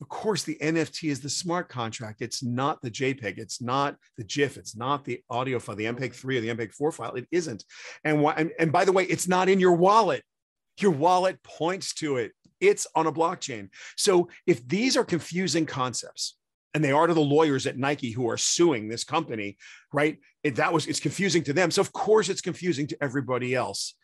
of 0.00 0.08
course 0.08 0.42
the 0.42 0.58
nft 0.60 1.08
is 1.08 1.20
the 1.20 1.30
smart 1.30 1.68
contract. 1.68 2.20
It's 2.20 2.42
not 2.42 2.82
the 2.82 2.90
jpeg. 2.90 3.38
It's 3.38 3.62
not 3.62 3.96
the 4.18 4.24
gif. 4.24 4.58
It's 4.58 4.76
not 4.76 5.04
the 5.04 5.22
audio 5.30 5.58
file 5.58 5.76
the 5.76 5.84
mpeg 5.84 6.12
3 6.14 6.38
or 6.38 6.40
the 6.42 6.48
mpeg 6.48 6.72
4 6.72 6.92
file. 6.92 7.14
It 7.14 7.26
isn't. 7.30 7.64
And, 8.04 8.20
why, 8.20 8.34
and, 8.36 8.50
and 8.58 8.70
by 8.70 8.84
the 8.84 8.92
way 8.92 9.04
it's 9.04 9.28
not 9.28 9.48
in 9.48 9.60
your 9.60 9.74
wallet. 9.74 10.22
Your 10.78 10.90
wallet 10.90 11.42
points 11.42 11.94
to 11.94 12.16
it. 12.18 12.32
It's 12.60 12.86
on 12.94 13.06
a 13.06 13.12
blockchain. 13.12 13.70
So 13.96 14.28
if 14.46 14.66
these 14.68 14.96
are 14.96 15.04
confusing 15.04 15.64
concepts 15.64 16.36
and 16.74 16.82
they 16.82 16.92
are 16.92 17.06
to 17.06 17.14
the 17.14 17.20
lawyers 17.20 17.66
at 17.66 17.78
Nike 17.78 18.10
who 18.10 18.28
are 18.28 18.36
suing 18.36 18.88
this 18.88 19.04
company, 19.04 19.56
right? 19.92 20.18
It, 20.42 20.56
that 20.56 20.72
was 20.72 20.86
it's 20.86 21.00
confusing 21.00 21.44
to 21.44 21.52
them. 21.52 21.70
So 21.70 21.80
of 21.80 21.92
course 21.92 22.28
it's 22.28 22.40
confusing 22.40 22.88
to 22.88 22.96
everybody 23.00 23.54
else. 23.54 23.94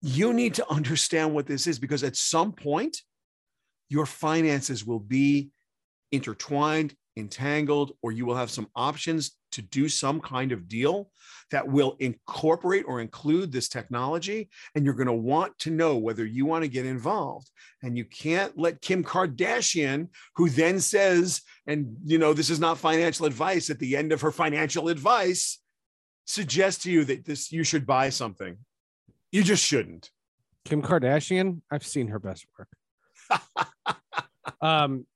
You 0.00 0.32
need 0.32 0.54
to 0.54 0.70
understand 0.70 1.34
what 1.34 1.46
this 1.46 1.66
is 1.66 1.78
because 1.78 2.02
at 2.02 2.16
some 2.16 2.52
point 2.52 2.96
your 3.90 4.06
finances 4.06 4.84
will 4.84 4.98
be 4.98 5.50
intertwined, 6.10 6.94
entangled, 7.16 7.92
or 8.02 8.12
you 8.12 8.26
will 8.26 8.36
have 8.36 8.50
some 8.50 8.68
options 8.74 9.32
to 9.52 9.62
do 9.62 9.88
some 9.88 10.20
kind 10.20 10.50
of 10.50 10.68
deal 10.68 11.10
that 11.50 11.66
will 11.66 11.96
incorporate 12.00 12.84
or 12.88 13.00
include 13.00 13.52
this 13.52 13.68
technology. 13.68 14.48
And 14.74 14.84
you're 14.84 14.94
going 14.94 15.06
to 15.06 15.12
want 15.12 15.56
to 15.60 15.70
know 15.70 15.96
whether 15.96 16.24
you 16.24 16.44
want 16.44 16.64
to 16.64 16.68
get 16.68 16.86
involved. 16.86 17.50
And 17.82 17.96
you 17.96 18.04
can't 18.04 18.58
let 18.58 18.80
Kim 18.80 19.04
Kardashian, 19.04 20.08
who 20.34 20.48
then 20.48 20.80
says, 20.80 21.42
and 21.66 21.96
you 22.04 22.18
know, 22.18 22.32
this 22.32 22.50
is 22.50 22.60
not 22.60 22.78
financial 22.78 23.26
advice 23.26 23.70
at 23.70 23.78
the 23.78 23.96
end 23.96 24.12
of 24.12 24.20
her 24.22 24.32
financial 24.32 24.88
advice, 24.88 25.60
suggest 26.24 26.82
to 26.82 26.90
you 26.90 27.04
that 27.04 27.24
this 27.24 27.52
you 27.52 27.64
should 27.64 27.86
buy 27.86 28.08
something. 28.10 28.56
You 29.30 29.42
just 29.42 29.64
shouldn't. 29.64 30.10
Kim 30.64 30.82
Kardashian, 30.82 31.60
I've 31.70 31.86
seen 31.86 32.08
her 32.08 32.18
best 32.18 32.46
work. 32.58 32.68
um, 34.60 35.06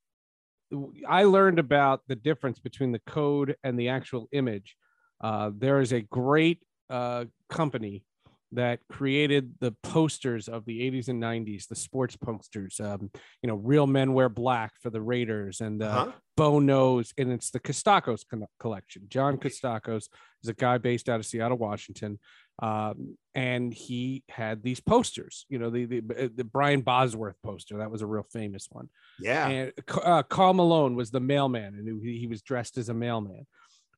I 1.07 1.24
learned 1.24 1.59
about 1.59 2.02
the 2.09 2.16
difference 2.16 2.59
between 2.59 2.92
the 2.92 3.00
code 3.00 3.57
and 3.62 3.78
the 3.78 3.88
actual 3.88 4.28
image. 4.33 4.76
Uh, 5.20 5.50
there 5.54 5.81
is 5.81 5.92
a 5.92 6.02
great 6.02 6.62
uh, 6.90 7.24
company 7.48 8.04
that 8.52 8.81
created 8.90 9.54
the 9.61 9.72
posters 9.83 10.48
of 10.48 10.64
the 10.64 10.81
80s 10.90 11.09
and 11.09 11.22
90s, 11.22 11.68
the 11.68 11.76
sports 11.76 12.16
posters. 12.16 12.81
Um, 12.81 13.11
you 13.42 13.48
know, 13.48 13.57
real 13.57 13.87
men 13.87 14.14
wear 14.14 14.28
black 14.28 14.72
for 14.81 14.90
the 14.90 15.02
Raiders 15.02 15.61
and 15.61 15.83
uh, 15.83 15.87
uh-huh. 15.87 16.12
Bo 16.37 16.59
knows, 16.59 17.12
and 17.18 17.31
it's 17.31 17.50
the 17.50 17.61
Costacos 17.61 18.24
collection. 18.59 19.02
John 19.09 19.37
Costacos 19.37 20.09
is 20.42 20.48
a 20.48 20.54
guy 20.54 20.78
based 20.78 21.09
out 21.09 21.20
of 21.20 21.26
Seattle, 21.26 21.59
Washington. 21.59 22.18
Um, 22.61 23.16
and 23.35 23.73
he 23.73 24.25
had 24.29 24.62
these 24.62 24.81
posters, 24.81 25.47
you 25.49 25.59
know, 25.61 25.71
the, 25.71 25.85
the 25.85 26.33
the 26.35 26.44
Brian 26.44 26.81
Bosworth 26.81 27.37
poster 27.44 27.79
that 27.79 27.90
was 27.90 28.03
a 28.03 28.07
real 28.07 28.27
famous 28.33 28.66
one. 28.71 28.88
Yeah. 29.21 29.47
And 29.49 29.73
uh, 30.03 30.25
Karl 30.25 30.55
Malone 30.55 30.97
was 30.97 31.11
the 31.11 31.21
mailman, 31.21 31.75
and 31.75 32.03
he, 32.03 32.18
he 32.18 32.27
was 32.27 32.42
dressed 32.42 32.79
as 32.79 32.88
a 32.88 32.94
mailman. 32.94 33.47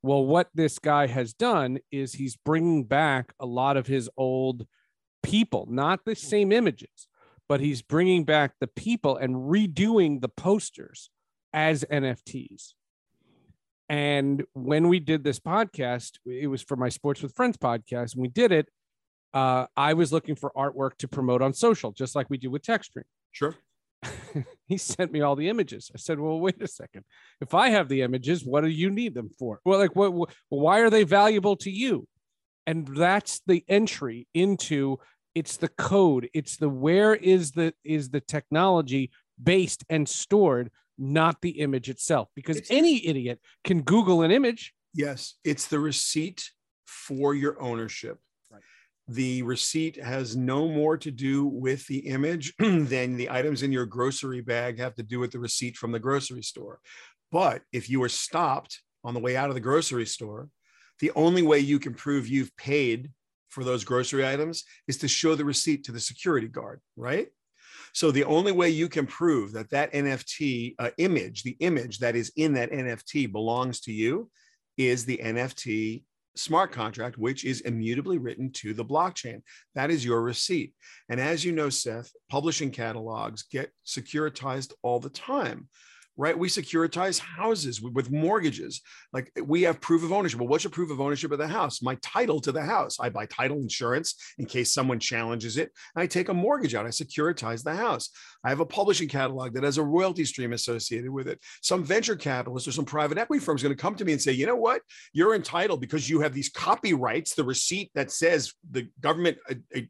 Well, 0.03 0.25
what 0.25 0.49
this 0.55 0.79
guy 0.79 1.07
has 1.07 1.33
done 1.33 1.79
is 1.91 2.13
he's 2.13 2.37
bringing 2.37 2.85
back 2.85 3.33
a 3.41 3.47
lot 3.47 3.77
of 3.77 3.87
his 3.87 4.11
old 4.17 4.67
people, 5.23 5.67
not 5.71 6.01
the 6.05 6.15
same 6.15 6.53
images, 6.53 7.09
but 7.49 7.61
he's 7.61 7.83
bringing 7.83 8.25
back 8.25 8.53
the 8.61 8.67
people 8.67 9.17
and 9.17 9.35
redoing 9.35 10.21
the 10.21 10.29
posters 10.29 11.11
as 11.53 11.85
NFTs. 11.91 12.75
And 13.91 14.45
when 14.53 14.87
we 14.87 15.01
did 15.01 15.25
this 15.25 15.41
podcast, 15.41 16.13
it 16.25 16.47
was 16.47 16.63
for 16.63 16.77
my 16.77 16.89
Sports 16.89 17.23
with 17.23 17.35
Friends 17.35 17.57
podcast, 17.57 18.13
and 18.13 18.23
we 18.23 18.29
did 18.29 18.53
it. 18.53 18.69
Uh, 19.35 19.67
I 19.77 19.95
was 19.95 20.13
looking 20.13 20.37
for 20.37 20.53
artwork 20.57 20.97
to 20.99 21.09
promote 21.09 21.43
on 21.43 21.53
social, 21.53 21.91
just 21.91 22.15
like 22.15 22.31
we 22.31 22.39
do 22.39 22.53
with 22.53 22.63
TechStream. 22.63 23.03
Sure. 23.33 23.57
he 24.69 24.79
sent 24.79 25.11
me 25.11 25.23
all 25.23 25.35
the 25.35 25.49
images. 25.49 25.91
I 25.93 25.99
said, 25.99 26.21
"Well, 26.21 26.39
wait 26.39 26.63
a 26.63 26.69
second. 26.69 27.05
If 27.41 27.53
I 27.53 27.71
have 27.71 27.89
the 27.89 28.03
images, 28.03 28.45
what 28.45 28.61
do 28.61 28.69
you 28.69 28.91
need 28.91 29.13
them 29.13 29.29
for? 29.41 29.59
Well, 29.65 29.81
like, 29.81 29.97
what? 29.97 30.13
what 30.13 30.31
why 30.51 30.79
are 30.81 30.91
they 30.91 31.03
valuable 31.03 31.57
to 31.57 31.71
you?" 31.71 32.07
And 32.69 32.87
that's 32.87 33.41
the 33.45 33.65
entry 33.69 34.29
into 34.35 34.99
it's 35.35 35.57
the 35.57 35.69
code. 35.69 36.29
It's 36.33 36.59
the 36.59 36.69
where 36.69 37.13
is 37.13 37.51
the 37.51 37.75
is 37.83 38.11
the 38.11 38.21
technology 38.21 39.11
based 39.43 39.85
and 39.91 40.09
stored 40.09 40.71
not 41.01 41.41
the 41.41 41.59
image 41.61 41.89
itself 41.89 42.29
because 42.37 42.57
It's- 42.59 42.71
any 42.77 43.07
idiot 43.07 43.41
can 43.65 43.83
google 43.83 44.23
an 44.23 44.31
image 44.31 44.75
Yes, 44.93 45.37
it's 45.45 45.69
the 45.69 45.79
receipt 45.79 46.51
for 46.85 47.33
your 47.35 47.63
ownership. 47.63 48.19
Right. 48.51 48.61
The 49.07 49.43
receipt 49.43 50.03
has 50.03 50.37
no 50.37 50.67
more 50.67 50.97
to 50.99 51.13
do 51.13 51.47
with 51.47 51.87
the 51.87 51.99
image 52.01 52.53
than 52.59 53.17
the 53.17 53.31
items 53.31 53.63
in 53.63 53.71
your 53.71 53.87
grocery 53.87 54.41
bag 54.41 54.81
have 54.81 54.97
to 54.97 55.05
do 55.05 55.21
with 55.21 55.31
the 55.31 55.39
receipt 55.39 55.77
from 55.77 55.93
the 55.93 56.01
grocery 56.01 56.43
store. 56.43 56.81
But 57.31 57.63
if 57.73 57.89
you 57.89 58.01
were 58.01 58.09
stopped 58.09 58.83
on 59.05 59.15
the 59.15 59.21
way 59.21 59.37
out 59.37 59.49
of 59.49 59.55
the 59.55 59.61
grocery 59.61 60.07
store, 60.07 60.49
the 60.99 61.13
only 61.15 61.43
way 61.43 61.61
you 61.61 61.79
can 61.79 61.95
prove 61.95 62.27
you've 62.27 62.57
paid 62.57 63.13
for 63.49 63.63
those 63.63 63.85
grocery 63.85 64.27
items 64.27 64.65
is 64.89 64.97
to 64.99 65.07
show 65.09 65.37
the 65.37 65.45
receipt 65.45 65.85
to 65.85 65.93
the 65.93 66.01
security 66.01 66.49
guard, 66.49 66.81
right? 66.97 67.29
So 67.95 68.11
the 68.11 68.25
only 68.25 68.53
way 68.53 68.71
you 68.71 68.89
can 68.89 69.07
prove 69.07 69.53
that 69.53 69.71
that 69.71 69.93
NFT 69.93 70.75
uh, 70.79 70.91
image, 70.99 71.43
the 71.43 71.57
image 71.61 71.99
that 71.99 72.17
is 72.17 72.33
in 72.37 72.55
that 72.55 72.71
NFT 72.71 73.31
belongs 73.31 73.81
to 73.83 73.93
you, 73.93 74.31
is 74.77 75.05
the 75.05 75.21
NFT 75.23 76.05
smart 76.37 76.73
contract, 76.73 77.19
which 77.19 77.45
is 77.45 77.61
immutably 77.63 78.19
written 78.19 78.51
to 78.53 78.73
the 78.73 78.85
blockchain. 78.85 79.43
That 79.75 79.91
is 79.91 80.05
your 80.05 80.23
receipt. 80.23 80.73
And 81.09 81.21
as 81.21 81.45
you 81.45 81.53
know, 81.53 81.69
Seth, 81.69 82.11
publishing 82.31 82.71
catalogs 82.71 83.43
get 83.43 83.71
securitized 83.87 84.73
all 84.83 85.01
the 85.01 85.11
time. 85.11 85.69
Right, 86.17 86.39
we 86.39 86.49
securitize 86.49 87.19
houses 87.19 87.81
with, 87.81 88.11
mortgages. 88.11 88.83
Like 89.13 89.33
we 89.43 89.63
have 89.63 89.81
proof 89.81 90.03
of 90.03 90.13
ownership. 90.13 90.39
Well, 90.39 90.49
what's 90.49 90.65
your 90.65 90.71
proof 90.71 90.91
of 90.91 91.01
ownership 91.01 91.33
of 91.33 91.39
the 91.39 91.49
house? 91.49 91.81
My 91.81 91.97
title 92.03 92.41
to 92.43 92.53
the 92.53 92.63
house. 92.63 92.99
I 93.01 93.09
buy 93.09 93.27
title 93.27 93.59
insurance 93.59 94.17
in 94.39 94.45
case 94.45 94.71
someone 94.71 94.99
challenges 94.99 95.57
it. 95.57 95.71
I 95.97 96.07
take 96.07 96.29
a 96.29 96.35
mortgage 96.35 96.75
out. 96.75 96.85
I 96.85 96.91
securitize 96.91 97.63
the 97.63 97.75
house. 97.75 98.11
I 98.45 98.51
have 98.51 98.61
a 98.61 98.67
publishing 98.67 99.09
catalog 99.09 99.55
that 99.55 99.65
has 99.65 99.79
a 99.79 99.83
royalty 99.83 100.25
stream 100.25 100.53
associated 100.53 101.11
with 101.11 101.27
it. 101.27 101.41
Some 101.63 101.85
venture 101.85 102.17
capitalist 102.17 102.69
or 102.69 102.73
some 102.73 102.85
private 102.85 103.17
equity 103.17 103.43
firm 103.43 103.57
is 103.57 103.63
going 103.63 103.75
to 103.75 103.81
come 103.81 103.95
to 103.95 104.05
me 104.05 104.13
and 104.13 104.21
say, 104.21 104.33
you 104.33 104.47
know 104.47 104.57
what? 104.57 104.83
You're 105.13 105.35
entitled 105.35 105.81
because 105.81 106.11
you 106.11 106.21
have 106.21 106.35
these 106.35 106.51
copyrights, 106.51 107.35
the 107.35 107.45
receipt 107.45 107.91
that 107.95 108.11
says 108.11 108.53
the 108.71 108.89
government 109.01 109.39
uh, 109.49 109.55
uh, 109.75 109.81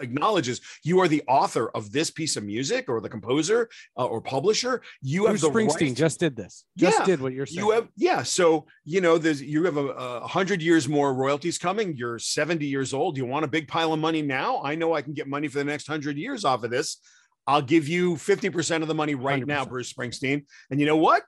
acknowledges 0.00 0.60
you 0.84 1.00
are 1.00 1.08
the 1.08 1.22
author 1.28 1.70
of 1.70 1.92
this 1.92 2.10
piece 2.10 2.36
of 2.36 2.44
music 2.44 2.88
or 2.88 3.00
the 3.00 3.08
composer 3.08 3.68
uh, 3.98 4.04
or 4.04 4.20
publisher. 4.20 4.82
You 5.02 5.26
have 5.26 5.40
Bruce 5.40 5.42
the 5.42 5.48
springsteen 5.50 5.88
right 5.88 5.96
just 5.96 6.20
did 6.20 6.36
this 6.36 6.64
just 6.76 6.98
Yeah. 6.98 7.04
did 7.04 7.20
what 7.20 7.32
you're 7.32 7.46
saying 7.46 7.64
you 7.66 7.70
have 7.72 7.88
yeah 7.96 8.22
so 8.22 8.66
you 8.84 9.00
know 9.00 9.18
there's 9.18 9.42
you 9.42 9.64
have 9.64 9.76
a, 9.76 9.86
a 9.88 10.26
hundred 10.26 10.60
years 10.62 10.88
more 10.88 11.14
royalties 11.14 11.58
coming 11.58 11.96
you're 11.96 12.18
70 12.18 12.66
years 12.66 12.92
old 12.92 13.16
you 13.16 13.24
want 13.24 13.44
a 13.44 13.48
big 13.48 13.68
pile 13.68 13.92
of 13.92 13.98
money 14.00 14.22
now 14.22 14.60
i 14.62 14.74
know 14.74 14.94
i 14.94 15.02
can 15.02 15.12
get 15.14 15.26
money 15.28 15.48
for 15.48 15.58
the 15.58 15.64
next 15.64 15.86
hundred 15.86 16.16
years 16.16 16.44
off 16.44 16.62
of 16.64 16.70
this 16.70 16.98
i'll 17.46 17.62
give 17.62 17.88
you 17.88 18.14
50% 18.16 18.82
of 18.82 18.88
the 18.88 18.94
money 18.94 19.14
right 19.14 19.46
now 19.46 19.64
100%. 19.64 19.68
bruce 19.68 19.92
springsteen 19.92 20.44
and 20.70 20.80
you 20.80 20.86
know 20.86 20.96
what 20.96 21.22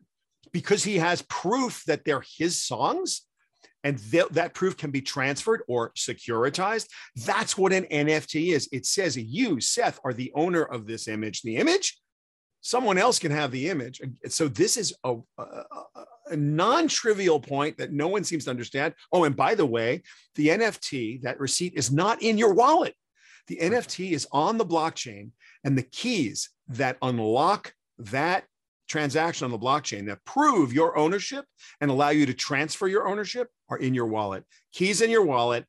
because 0.53 0.83
he 0.85 0.99
has 0.99 1.23
proof 1.23 1.83
that 1.87 2.05
they're 2.05 2.25
his 2.39 2.61
songs 2.61 3.23
and 3.85 3.99
th- 4.11 4.29
that 4.31 4.55
proof 4.55 4.77
can 4.77 4.91
be 4.91 5.01
transferred 5.01 5.63
or 5.69 5.93
securitized 5.93 6.89
that's 7.25 7.57
what 7.57 7.73
an 7.73 7.85
nft 7.85 8.53
is 8.53 8.69
it 8.73 8.85
says 8.87 9.17
you 9.17 9.61
seth 9.61 10.01
are 10.05 10.13
the 10.13 10.33
owner 10.35 10.63
of 10.63 10.87
this 10.87 11.09
image 11.09 11.43
the 11.43 11.57
image 11.57 11.97
someone 12.61 12.99
else 12.99 13.19
can 13.19 13.31
have 13.31 13.51
the 13.51 13.69
image. 13.69 14.01
So 14.29 14.49
this 14.49 14.77
is 14.77 14.95
a, 15.05 15.17
a, 15.39 15.43
a- 15.43 16.37
non-trivial 16.37 17.41
point 17.41 17.79
that 17.79 17.91
no 17.91 18.07
one 18.07 18.23
seems 18.23 18.45
to 18.45 18.51
understand. 18.51 18.93
Oh, 19.11 19.25
and 19.25 19.35
by 19.35 19.55
the 19.55 19.65
way, 19.65 20.03
the 20.35 20.49
NFT, 20.49 21.23
that 21.23 21.41
receipt 21.41 21.73
is 21.75 21.91
not 21.91 22.23
in 22.23 22.37
your 22.37 22.53
wallet. 22.53 22.95
The 23.47 23.57
NFT 23.57 24.11
is 24.11 24.29
on 24.31 24.59
the 24.59 24.67
blockchain, 24.67 25.31
and 25.65 25.79
the 25.79 25.85
keys 25.85 26.51
that 26.69 26.99
unlock 27.01 27.73
that 27.97 28.45
transaction 28.89 29.45
on 29.45 29.51
the 29.51 29.59
blockchain 29.59 30.07
that 30.07 30.25
prove 30.25 30.73
your 30.73 30.97
ownership 30.99 31.45
and 31.81 31.91
allow 31.91 32.09
you 32.09 32.27
to 32.27 32.35
transfer 32.35 32.89
your 32.89 33.07
ownership 33.09 33.49
are 33.69 33.79
in 33.79 33.95
your 33.95 34.07
wallet. 34.07 34.45
Keys 34.73 35.01
in 35.03 35.11
your 35.11 35.25
wallet. 35.25 35.65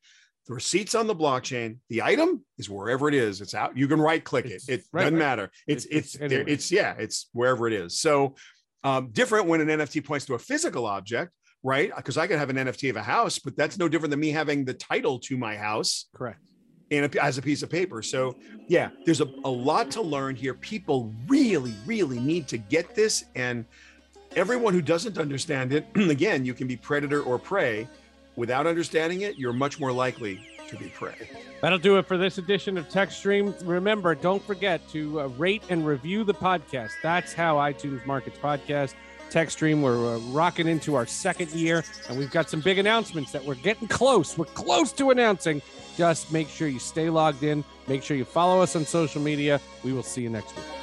The 0.46 0.54
receipts 0.54 0.94
on 0.94 1.06
the 1.06 1.14
blockchain. 1.14 1.78
The 1.90 2.02
item 2.02 2.44
is 2.58 2.68
wherever 2.68 3.08
it 3.08 3.14
is. 3.14 3.40
It's 3.40 3.54
out. 3.54 3.76
You 3.76 3.86
can 3.86 4.00
right 4.00 4.24
click 4.24 4.46
it. 4.46 4.62
It 4.68 4.82
right, 4.92 5.02
doesn't 5.02 5.14
right. 5.14 5.18
matter. 5.18 5.50
It's 5.68 5.84
It's- 5.86 6.14
it's 6.14 6.20
anywhere. 6.20 6.44
it's 6.48 6.72
yeah. 6.72 6.94
It's 6.98 7.28
wherever 7.32 7.66
it 7.68 7.72
is. 7.72 7.98
So 8.00 8.34
um, 8.82 9.10
different 9.12 9.46
when 9.46 9.60
an 9.60 9.68
NFT 9.68 10.04
points 10.04 10.24
to 10.26 10.34
a 10.34 10.38
physical 10.38 10.86
object, 10.86 11.30
right? 11.62 11.92
Because 11.94 12.16
I 12.16 12.26
could 12.26 12.38
have 12.38 12.50
an 12.50 12.56
NFT 12.56 12.88
of 12.90 12.96
a 12.96 13.02
house, 13.02 13.38
but 13.38 13.54
that's 13.56 13.78
no 13.78 13.88
different 13.88 14.10
than 14.10 14.20
me 14.20 14.30
having 14.30 14.64
the 14.64 14.74
title 14.74 15.18
to 15.20 15.36
my 15.36 15.56
house 15.56 16.06
correct 16.16 16.40
in 16.90 17.04
a, 17.04 17.22
as 17.22 17.38
a 17.38 17.42
piece 17.42 17.62
of 17.62 17.70
paper. 17.70 18.02
So 18.02 18.36
yeah, 18.68 18.90
there's 19.04 19.20
a, 19.20 19.28
a 19.44 19.50
lot 19.50 19.90
to 19.92 20.02
learn 20.02 20.36
here. 20.36 20.54
People 20.54 21.12
really, 21.28 21.74
really 21.86 22.18
need 22.18 22.48
to 22.48 22.58
get 22.58 22.94
this. 22.94 23.24
And 23.34 23.64
everyone 24.36 24.74
who 24.74 24.82
doesn't 24.82 25.18
understand 25.18 25.72
it, 25.72 25.86
again, 25.94 26.44
you 26.44 26.54
can 26.54 26.66
be 26.66 26.76
predator 26.76 27.22
or 27.22 27.38
prey. 27.38 27.88
Without 28.36 28.66
understanding 28.66 29.22
it, 29.22 29.36
you're 29.38 29.52
much 29.52 29.80
more 29.80 29.92
likely 29.92 30.40
to 30.68 30.76
be 30.76 30.86
prey. 30.86 31.28
That'll 31.60 31.78
do 31.78 31.98
it 31.98 32.06
for 32.06 32.16
this 32.16 32.38
edition 32.38 32.78
of 32.78 32.88
TechStream. 32.88 33.54
Remember, 33.64 34.14
don't 34.14 34.42
forget 34.42 34.88
to 34.90 35.20
uh, 35.20 35.26
rate 35.30 35.62
and 35.68 35.86
review 35.86 36.24
the 36.24 36.32
podcast. 36.32 36.92
That's 37.02 37.32
how 37.32 37.56
iTunes 37.56 38.04
markets 38.06 38.38
podcast. 38.38 38.94
TechStream, 39.30 39.82
we're 39.82 40.16
uh, 40.16 40.18
rocking 40.32 40.68
into 40.68 40.94
our 40.94 41.06
second 41.06 41.50
year, 41.52 41.84
and 42.08 42.18
we've 42.18 42.30
got 42.30 42.50
some 42.50 42.60
big 42.60 42.78
announcements 42.78 43.32
that 43.32 43.44
we're 43.44 43.54
getting 43.54 43.88
close. 43.88 44.36
We're 44.36 44.44
close 44.46 44.92
to 44.94 45.10
announcing. 45.10 45.62
Just 45.96 46.32
make 46.32 46.48
sure 46.48 46.68
you 46.68 46.78
stay 46.78 47.10
logged 47.10 47.42
in. 47.42 47.64
Make 47.86 48.02
sure 48.02 48.16
you 48.16 48.24
follow 48.24 48.60
us 48.60 48.76
on 48.76 48.84
social 48.84 49.20
media. 49.20 49.60
We 49.84 49.92
will 49.92 50.02
see 50.02 50.22
you 50.22 50.30
next 50.30 50.56
week. 50.56 50.79